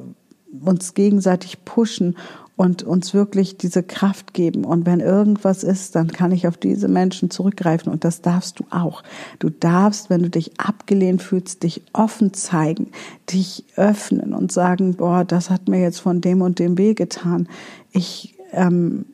uns 0.61 0.93
gegenseitig 0.93 1.65
pushen 1.65 2.15
und 2.55 2.83
uns 2.83 3.13
wirklich 3.13 3.57
diese 3.57 3.81
Kraft 3.81 4.33
geben. 4.33 4.63
Und 4.63 4.85
wenn 4.85 4.99
irgendwas 4.99 5.63
ist, 5.63 5.95
dann 5.95 6.09
kann 6.09 6.31
ich 6.31 6.47
auf 6.47 6.57
diese 6.57 6.87
Menschen 6.87 7.31
zurückgreifen. 7.31 7.91
Und 7.91 8.03
das 8.03 8.21
darfst 8.21 8.59
du 8.59 8.65
auch. 8.69 9.03
Du 9.39 9.49
darfst, 9.49 10.09
wenn 10.09 10.21
du 10.21 10.29
dich 10.29 10.59
abgelehnt 10.59 11.23
fühlst, 11.23 11.63
dich 11.63 11.81
offen 11.93 12.33
zeigen, 12.33 12.91
dich 13.31 13.63
öffnen 13.75 14.33
und 14.33 14.51
sagen, 14.51 14.95
boah, 14.95 15.25
das 15.25 15.49
hat 15.49 15.67
mir 15.67 15.81
jetzt 15.81 15.99
von 15.99 16.21
dem 16.21 16.41
und 16.41 16.59
dem 16.59 16.77
weh 16.77 16.93
getan. 16.93 17.47
Ich 17.91 18.35
ähm, 18.51 19.05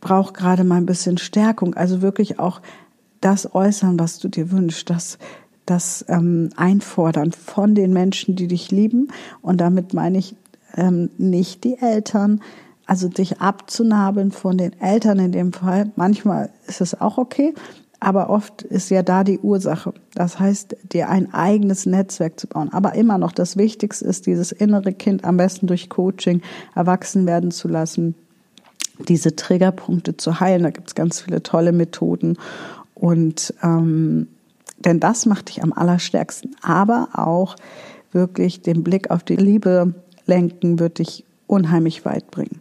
brauche 0.00 0.32
gerade 0.32 0.64
mal 0.64 0.76
ein 0.76 0.86
bisschen 0.86 1.18
Stärkung. 1.18 1.74
Also 1.74 2.00
wirklich 2.00 2.38
auch 2.38 2.62
das 3.20 3.54
äußern, 3.54 3.98
was 3.98 4.20
du 4.20 4.28
dir 4.28 4.50
wünschst, 4.50 4.88
das, 4.88 5.18
das 5.70 6.04
ähm, 6.08 6.50
einfordern 6.56 7.32
von 7.32 7.74
den 7.74 7.92
Menschen, 7.92 8.36
die 8.36 8.48
dich 8.48 8.70
lieben. 8.70 9.08
Und 9.42 9.60
damit 9.60 9.94
meine 9.94 10.18
ich 10.18 10.34
ähm, 10.76 11.10
nicht 11.18 11.64
die 11.64 11.78
Eltern, 11.78 12.40
also 12.86 13.08
dich 13.08 13.40
abzunabeln 13.40 14.32
von 14.32 14.56
den 14.56 14.78
Eltern 14.80 15.18
in 15.18 15.32
dem 15.32 15.52
Fall. 15.52 15.90
Manchmal 15.96 16.50
ist 16.66 16.80
es 16.80 16.98
auch 17.00 17.18
okay, 17.18 17.54
aber 18.00 18.30
oft 18.30 18.62
ist 18.62 18.90
ja 18.90 19.02
da 19.02 19.24
die 19.24 19.40
Ursache. 19.40 19.92
Das 20.14 20.38
heißt, 20.38 20.76
dir 20.92 21.08
ein 21.08 21.34
eigenes 21.34 21.84
Netzwerk 21.84 22.38
zu 22.38 22.46
bauen. 22.46 22.72
Aber 22.72 22.94
immer 22.94 23.18
noch 23.18 23.32
das 23.32 23.56
Wichtigste 23.56 24.04
ist, 24.06 24.26
dieses 24.26 24.52
innere 24.52 24.92
Kind 24.92 25.24
am 25.24 25.36
besten 25.36 25.66
durch 25.66 25.88
Coaching 25.88 26.40
erwachsen 26.74 27.26
werden 27.26 27.50
zu 27.50 27.68
lassen, 27.68 28.14
diese 29.08 29.36
Triggerpunkte 29.36 30.16
zu 30.16 30.40
heilen. 30.40 30.62
Da 30.62 30.70
gibt 30.70 30.88
es 30.88 30.94
ganz 30.94 31.20
viele 31.20 31.42
tolle 31.42 31.72
Methoden. 31.72 32.36
Und 32.94 33.52
ähm, 33.62 34.28
denn 34.84 35.00
das 35.00 35.26
macht 35.26 35.48
dich 35.48 35.62
am 35.62 35.72
allerstärksten. 35.72 36.56
Aber 36.62 37.08
auch 37.12 37.56
wirklich 38.12 38.62
den 38.62 38.82
Blick 38.82 39.10
auf 39.10 39.22
die 39.22 39.36
Liebe 39.36 39.94
lenken, 40.26 40.78
wird 40.78 40.98
dich 40.98 41.24
unheimlich 41.46 42.04
weit 42.04 42.30
bringen. 42.30 42.60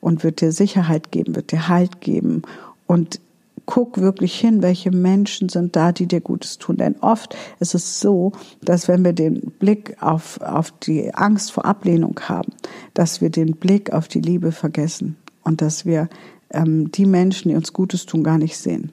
Und 0.00 0.24
wird 0.24 0.40
dir 0.40 0.52
Sicherheit 0.52 1.12
geben, 1.12 1.36
wird 1.36 1.52
dir 1.52 1.68
Halt 1.68 2.00
geben. 2.00 2.42
Und 2.86 3.20
guck 3.66 3.98
wirklich 3.98 4.38
hin, 4.38 4.62
welche 4.62 4.90
Menschen 4.90 5.48
sind 5.48 5.76
da, 5.76 5.92
die 5.92 6.06
dir 6.06 6.20
Gutes 6.20 6.58
tun. 6.58 6.76
Denn 6.76 6.96
oft 7.00 7.36
ist 7.60 7.74
es 7.74 8.00
so, 8.00 8.32
dass 8.62 8.88
wenn 8.88 9.04
wir 9.04 9.12
den 9.12 9.52
Blick 9.58 9.96
auf, 10.00 10.40
auf 10.40 10.72
die 10.72 11.14
Angst 11.14 11.52
vor 11.52 11.64
Ablehnung 11.64 12.18
haben, 12.28 12.52
dass 12.94 13.20
wir 13.20 13.30
den 13.30 13.56
Blick 13.56 13.92
auf 13.92 14.08
die 14.08 14.20
Liebe 14.20 14.52
vergessen 14.52 15.16
und 15.44 15.60
dass 15.62 15.86
wir 15.86 16.08
ähm, 16.50 16.90
die 16.90 17.06
Menschen, 17.06 17.50
die 17.50 17.54
uns 17.54 17.72
Gutes 17.72 18.06
tun, 18.06 18.24
gar 18.24 18.38
nicht 18.38 18.56
sehen. 18.56 18.92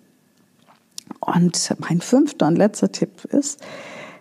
Und 1.20 1.76
mein 1.80 2.02
fünfter 2.02 2.48
und 2.48 2.58
letzter 2.58 2.92
Tipp 2.92 3.26
ist, 3.26 3.62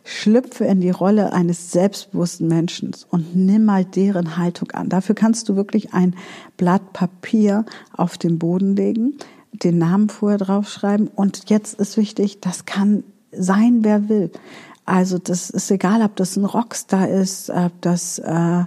schlüpfe 0.04 0.64
in 0.64 0.80
die 0.80 0.90
Rolle 0.90 1.32
eines 1.32 1.70
selbstbewussten 1.70 2.48
Menschen 2.48 2.92
und 3.10 3.36
nimm 3.36 3.66
mal 3.66 3.84
deren 3.84 4.38
Haltung 4.38 4.70
an. 4.70 4.88
Dafür 4.88 5.14
kannst 5.14 5.48
du 5.48 5.56
wirklich 5.56 5.92
ein 5.92 6.14
Blatt 6.56 6.94
Papier 6.94 7.66
auf 7.94 8.16
den 8.16 8.38
Boden 8.38 8.74
legen, 8.74 9.18
den 9.52 9.76
Namen 9.76 10.08
vorher 10.08 10.38
draufschreiben 10.38 11.08
und 11.08 11.50
jetzt 11.50 11.78
ist 11.78 11.96
wichtig, 11.98 12.40
das 12.40 12.64
kann 12.64 13.04
sein, 13.32 13.80
wer 13.82 14.08
will. 14.08 14.30
Also 14.86 15.18
das 15.18 15.50
ist 15.50 15.70
egal, 15.70 16.00
ob 16.00 16.16
das 16.16 16.36
ein 16.36 16.46
Rockstar 16.46 17.08
ist, 17.08 17.50
ob 17.50 17.72
das 17.82 18.18
äh, 18.18 18.64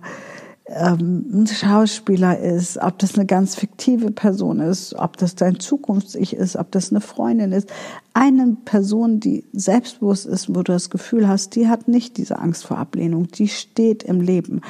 ähm, 0.73 1.25
ein 1.33 1.47
Schauspieler 1.47 2.39
ist, 2.39 2.77
ob 2.77 2.99
das 2.99 3.15
eine 3.15 3.25
ganz 3.25 3.55
fiktive 3.55 4.11
Person 4.11 4.59
ist, 4.59 4.93
ob 4.95 5.17
das 5.17 5.35
dein 5.35 5.59
Zukunfts-Ich 5.59 6.35
ist, 6.35 6.55
ob 6.55 6.71
das 6.71 6.91
eine 6.91 7.01
Freundin 7.01 7.51
ist. 7.51 7.69
Eine 8.13 8.57
Person, 8.65 9.19
die 9.19 9.43
selbstbewusst 9.53 10.25
ist, 10.25 10.49
wo 10.49 10.63
du 10.63 10.71
das 10.71 10.89
Gefühl 10.89 11.27
hast, 11.27 11.55
die 11.55 11.67
hat 11.67 11.87
nicht 11.87 12.17
diese 12.17 12.39
Angst 12.39 12.65
vor 12.65 12.77
Ablehnung, 12.77 13.27
die 13.27 13.47
steht 13.47 14.03
im 14.03 14.21
Leben. 14.21 14.61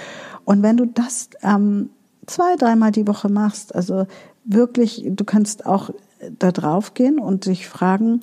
Und 0.45 0.63
wenn 0.63 0.77
du 0.77 0.85
das 0.85 1.29
ähm, 1.43 1.89
zwei, 2.25 2.55
dreimal 2.55 2.91
die 2.91 3.07
Woche 3.07 3.29
machst, 3.29 3.75
also 3.75 4.05
wirklich, 4.43 5.03
du 5.07 5.23
kannst 5.23 5.65
auch 5.65 5.91
da 6.39 6.51
drauf 6.51 6.93
gehen 6.93 7.19
und 7.19 7.45
dich 7.45 7.67
fragen 7.67 8.21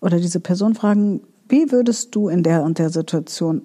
oder 0.00 0.18
diese 0.18 0.40
Person 0.40 0.74
fragen, 0.74 1.20
wie 1.48 1.72
würdest 1.72 2.14
du 2.14 2.28
in 2.28 2.42
der 2.42 2.62
und 2.62 2.78
der 2.78 2.90
Situation 2.90 3.62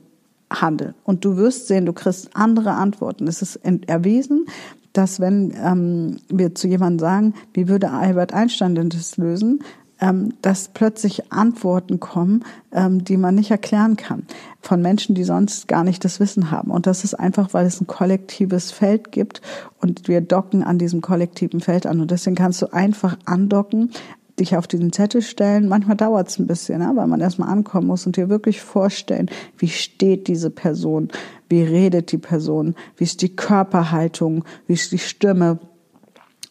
handeln. 0.62 0.94
Und 1.04 1.26
du 1.26 1.38
wirst 1.38 1.68
sehen, 1.68 1.86
du 1.86 1.94
kriegst 1.94 2.30
andere 2.34 2.72
Antworten. 2.72 3.28
Es 3.28 3.42
ist 3.42 3.60
erwiesen, 3.88 4.46
dass 4.94 5.20
wenn 5.20 5.54
ähm, 5.62 6.18
wir 6.30 6.56
zu 6.56 6.68
jemandem 6.68 7.00
sagen, 7.00 7.34
wie 7.54 7.68
würde 7.68 7.92
Albert 7.92 8.34
Einstein 8.34 8.76
denn 8.76 8.90
das 8.90 9.18
lösen, 9.18 9.60
ähm, 10.02 10.34
dass 10.42 10.70
plötzlich 10.70 11.32
Antworten 11.32 12.00
kommen, 12.00 12.44
ähm, 12.72 13.04
die 13.04 13.18
man 13.18 13.36
nicht 13.36 13.52
erklären 13.52 13.96
kann, 13.96 14.24
von 14.62 14.82
Menschen, 14.82 15.16
die 15.16 15.24
sonst 15.24 15.68
gar 15.68 15.84
nicht 15.84 16.04
das 16.04 16.20
Wissen 16.20 16.52
haben. 16.52 16.72
Und 16.72 16.88
das 16.88 17.04
ist 17.04 17.14
einfach, 17.14 17.54
weil 17.54 17.66
es 17.66 17.80
ein 17.80 17.88
kollektives 17.88 18.72
Feld 18.72 19.12
gibt 19.12 19.42
und 19.82 20.08
wir 20.08 20.22
docken 20.22 20.64
an 20.64 20.78
diesem 20.78 21.02
kollektiven 21.02 21.62
Feld 21.62 21.86
an. 21.86 22.02
Und 22.02 22.12
deswegen 22.12 22.36
kannst 22.36 22.62
du 22.62 22.74
einfach 22.74 23.18
andocken 23.26 23.92
dich 24.40 24.58
auf 24.58 24.68
diesen 24.68 24.92
Zettel 24.92 25.22
stellen. 25.22 25.70
Manchmal 25.70 25.96
dauert 25.96 26.28
es 26.28 26.40
ein 26.40 26.48
bisschen, 26.48 26.82
ja, 26.82 26.96
weil 26.96 27.08
man 27.08 27.22
erstmal 27.22 27.50
ankommen 27.50 27.88
muss 27.88 28.06
und 28.06 28.18
dir 28.18 28.30
wirklich 28.30 28.62
vorstellen, 28.62 29.30
wie 29.58 29.70
steht 29.70 30.28
diese 30.28 30.50
Person, 30.50 31.10
wie 31.50 31.64
redet 31.64 32.12
die 32.12 32.18
Person, 32.18 32.76
wie 32.98 33.06
ist 33.06 33.22
die 33.22 33.36
Körperhaltung, 33.36 34.44
wie 34.68 34.74
ist 34.74 34.92
die 34.92 35.00
Stimme. 35.00 35.60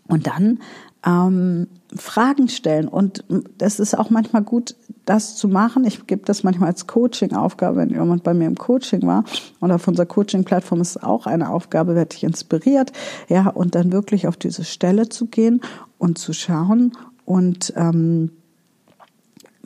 Und 0.06 0.26
dann 0.26 0.58
ähm, 1.06 1.66
Fragen 1.94 2.48
stellen. 2.48 2.88
Und 2.88 3.24
das 3.58 3.78
ist 3.78 3.96
auch 3.96 4.10
manchmal 4.10 4.42
gut, 4.42 4.76
das 5.04 5.36
zu 5.36 5.48
machen. 5.48 5.84
Ich 5.84 6.06
gebe 6.06 6.24
das 6.24 6.42
manchmal 6.42 6.70
als 6.70 6.86
Coaching-Aufgabe, 6.86 7.76
wenn 7.76 7.90
jemand 7.90 8.22
bei 8.22 8.34
mir 8.34 8.46
im 8.46 8.56
Coaching 8.56 9.02
war. 9.02 9.24
Und 9.60 9.70
auf 9.70 9.86
unserer 9.86 10.06
Coaching-Plattform 10.06 10.80
ist 10.80 11.02
auch 11.02 11.26
eine 11.26 11.50
Aufgabe, 11.50 11.94
werde 11.94 12.16
ich 12.16 12.24
inspiriert. 12.24 12.92
Ja, 13.28 13.48
und 13.48 13.74
dann 13.74 13.92
wirklich 13.92 14.26
auf 14.26 14.36
diese 14.36 14.64
Stelle 14.64 15.08
zu 15.08 15.26
gehen 15.26 15.60
und 15.98 16.18
zu 16.18 16.32
schauen, 16.32 16.92
und 17.24 17.72
ähm, 17.76 18.30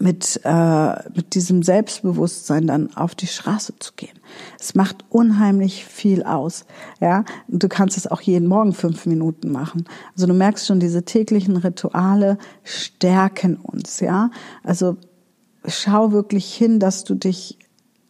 mit, 0.01 0.40
äh, 0.44 1.11
mit 1.14 1.35
diesem 1.35 1.62
Selbstbewusstsein 1.62 2.66
dann 2.66 2.94
auf 2.94 3.14
die 3.14 3.27
Straße 3.27 3.75
zu 3.79 3.92
gehen. 3.97 4.16
Es 4.59 4.75
macht 4.75 5.05
unheimlich 5.09 5.85
viel 5.85 6.23
aus. 6.23 6.66
Ja, 7.01 7.25
du 7.49 7.68
kannst 7.68 7.97
es 7.97 8.07
auch 8.07 8.21
jeden 8.21 8.47
Morgen 8.47 8.73
fünf 8.73 9.07
Minuten 9.07 9.51
machen. 9.51 9.87
Also 10.14 10.27
du 10.27 10.35
merkst 10.35 10.66
schon, 10.66 10.79
diese 10.79 11.05
täglichen 11.05 11.57
Rituale 11.57 12.38
stärken 12.62 13.57
uns. 13.57 14.01
Ja, 14.01 14.31
also 14.62 14.97
schau 15.66 16.12
wirklich 16.12 16.55
hin, 16.55 16.79
dass 16.79 17.05
du 17.05 17.14
dich 17.14 17.59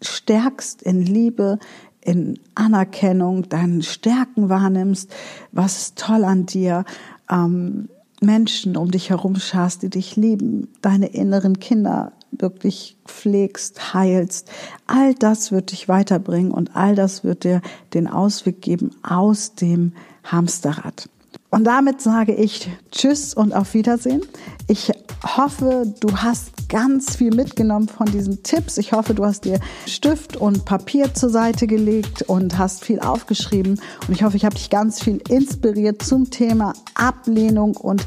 stärkst 0.02 0.82
in 0.82 1.02
Liebe, 1.02 1.58
in 2.02 2.38
Anerkennung, 2.54 3.48
deinen 3.48 3.82
Stärken 3.82 4.48
wahrnimmst, 4.48 5.10
was 5.52 5.78
ist 5.78 5.98
toll 5.98 6.24
an 6.24 6.46
dir. 6.46 6.84
Ähm, 7.30 7.88
Menschen 8.20 8.76
um 8.76 8.90
dich 8.90 9.10
herum 9.10 9.36
schaust, 9.36 9.82
die 9.82 9.90
dich 9.90 10.16
lieben, 10.16 10.68
deine 10.82 11.06
inneren 11.06 11.60
Kinder 11.60 12.12
wirklich 12.30 12.96
pflegst, 13.06 13.94
heilst. 13.94 14.50
All 14.86 15.14
das 15.14 15.52
wird 15.52 15.72
dich 15.72 15.88
weiterbringen 15.88 16.52
und 16.52 16.76
all 16.76 16.94
das 16.94 17.24
wird 17.24 17.44
dir 17.44 17.62
den 17.94 18.06
Ausweg 18.06 18.60
geben 18.60 18.90
aus 19.02 19.54
dem 19.54 19.92
Hamsterrad. 20.24 21.08
Und 21.50 21.64
damit 21.64 22.02
sage 22.02 22.34
ich 22.34 22.68
Tschüss 22.90 23.32
und 23.32 23.54
auf 23.54 23.72
Wiedersehen. 23.74 24.22
Ich 24.66 24.92
hoffe, 25.36 25.94
du 26.00 26.16
hast 26.18 26.57
ganz 26.68 27.16
viel 27.16 27.34
mitgenommen 27.34 27.88
von 27.88 28.06
diesen 28.06 28.42
Tipps. 28.42 28.78
Ich 28.78 28.92
hoffe, 28.92 29.14
du 29.14 29.24
hast 29.24 29.44
dir 29.44 29.58
Stift 29.86 30.36
und 30.36 30.64
Papier 30.64 31.14
zur 31.14 31.30
Seite 31.30 31.66
gelegt 31.66 32.22
und 32.22 32.58
hast 32.58 32.84
viel 32.84 33.00
aufgeschrieben. 33.00 33.80
Und 34.06 34.14
ich 34.14 34.22
hoffe, 34.22 34.36
ich 34.36 34.44
habe 34.44 34.54
dich 34.54 34.70
ganz 34.70 35.02
viel 35.02 35.20
inspiriert 35.28 36.02
zum 36.02 36.30
Thema 36.30 36.74
Ablehnung 36.94 37.76
und 37.76 38.04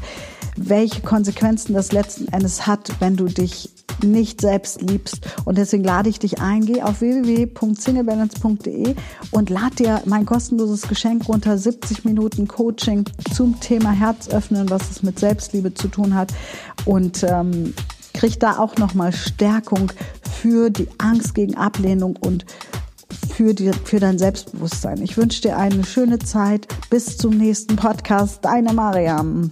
welche 0.56 1.00
Konsequenzen 1.00 1.74
das 1.74 1.92
letzten 1.92 2.28
Endes 2.28 2.66
hat, 2.66 3.00
wenn 3.00 3.16
du 3.16 3.24
dich 3.24 3.70
nicht 4.02 4.40
selbst 4.40 4.82
liebst. 4.82 5.20
Und 5.44 5.58
deswegen 5.58 5.84
lade 5.84 6.08
ich 6.08 6.18
dich 6.18 6.40
ein, 6.40 6.64
geh 6.66 6.82
auf 6.82 7.00
www.singlebalance.de 7.00 8.94
und 9.30 9.50
lad 9.50 9.78
dir 9.78 10.02
mein 10.06 10.26
kostenloses 10.26 10.88
Geschenk 10.88 11.28
runter, 11.28 11.56
70 11.56 12.04
Minuten 12.04 12.48
Coaching 12.48 13.04
zum 13.34 13.60
Thema 13.60 13.90
Herz 13.92 14.28
öffnen, 14.28 14.70
was 14.70 14.90
es 14.90 15.02
mit 15.02 15.18
Selbstliebe 15.18 15.74
zu 15.74 15.88
tun 15.88 16.14
hat. 16.14 16.32
Und 16.84 17.24
ähm, 17.28 17.74
krieg 18.22 18.38
da 18.38 18.58
auch 18.58 18.76
nochmal 18.76 19.12
Stärkung 19.12 19.90
für 20.40 20.70
die 20.70 20.86
Angst 20.98 21.34
gegen 21.34 21.56
Ablehnung 21.56 22.14
und 22.14 22.46
für, 23.34 23.52
die, 23.52 23.72
für 23.84 23.98
dein 23.98 24.16
Selbstbewusstsein. 24.16 25.02
Ich 25.02 25.16
wünsche 25.16 25.42
dir 25.42 25.58
eine 25.58 25.82
schöne 25.82 26.20
Zeit. 26.20 26.68
Bis 26.88 27.16
zum 27.16 27.36
nächsten 27.36 27.74
Podcast. 27.74 28.44
Deine 28.44 28.74
Mariam. 28.74 29.50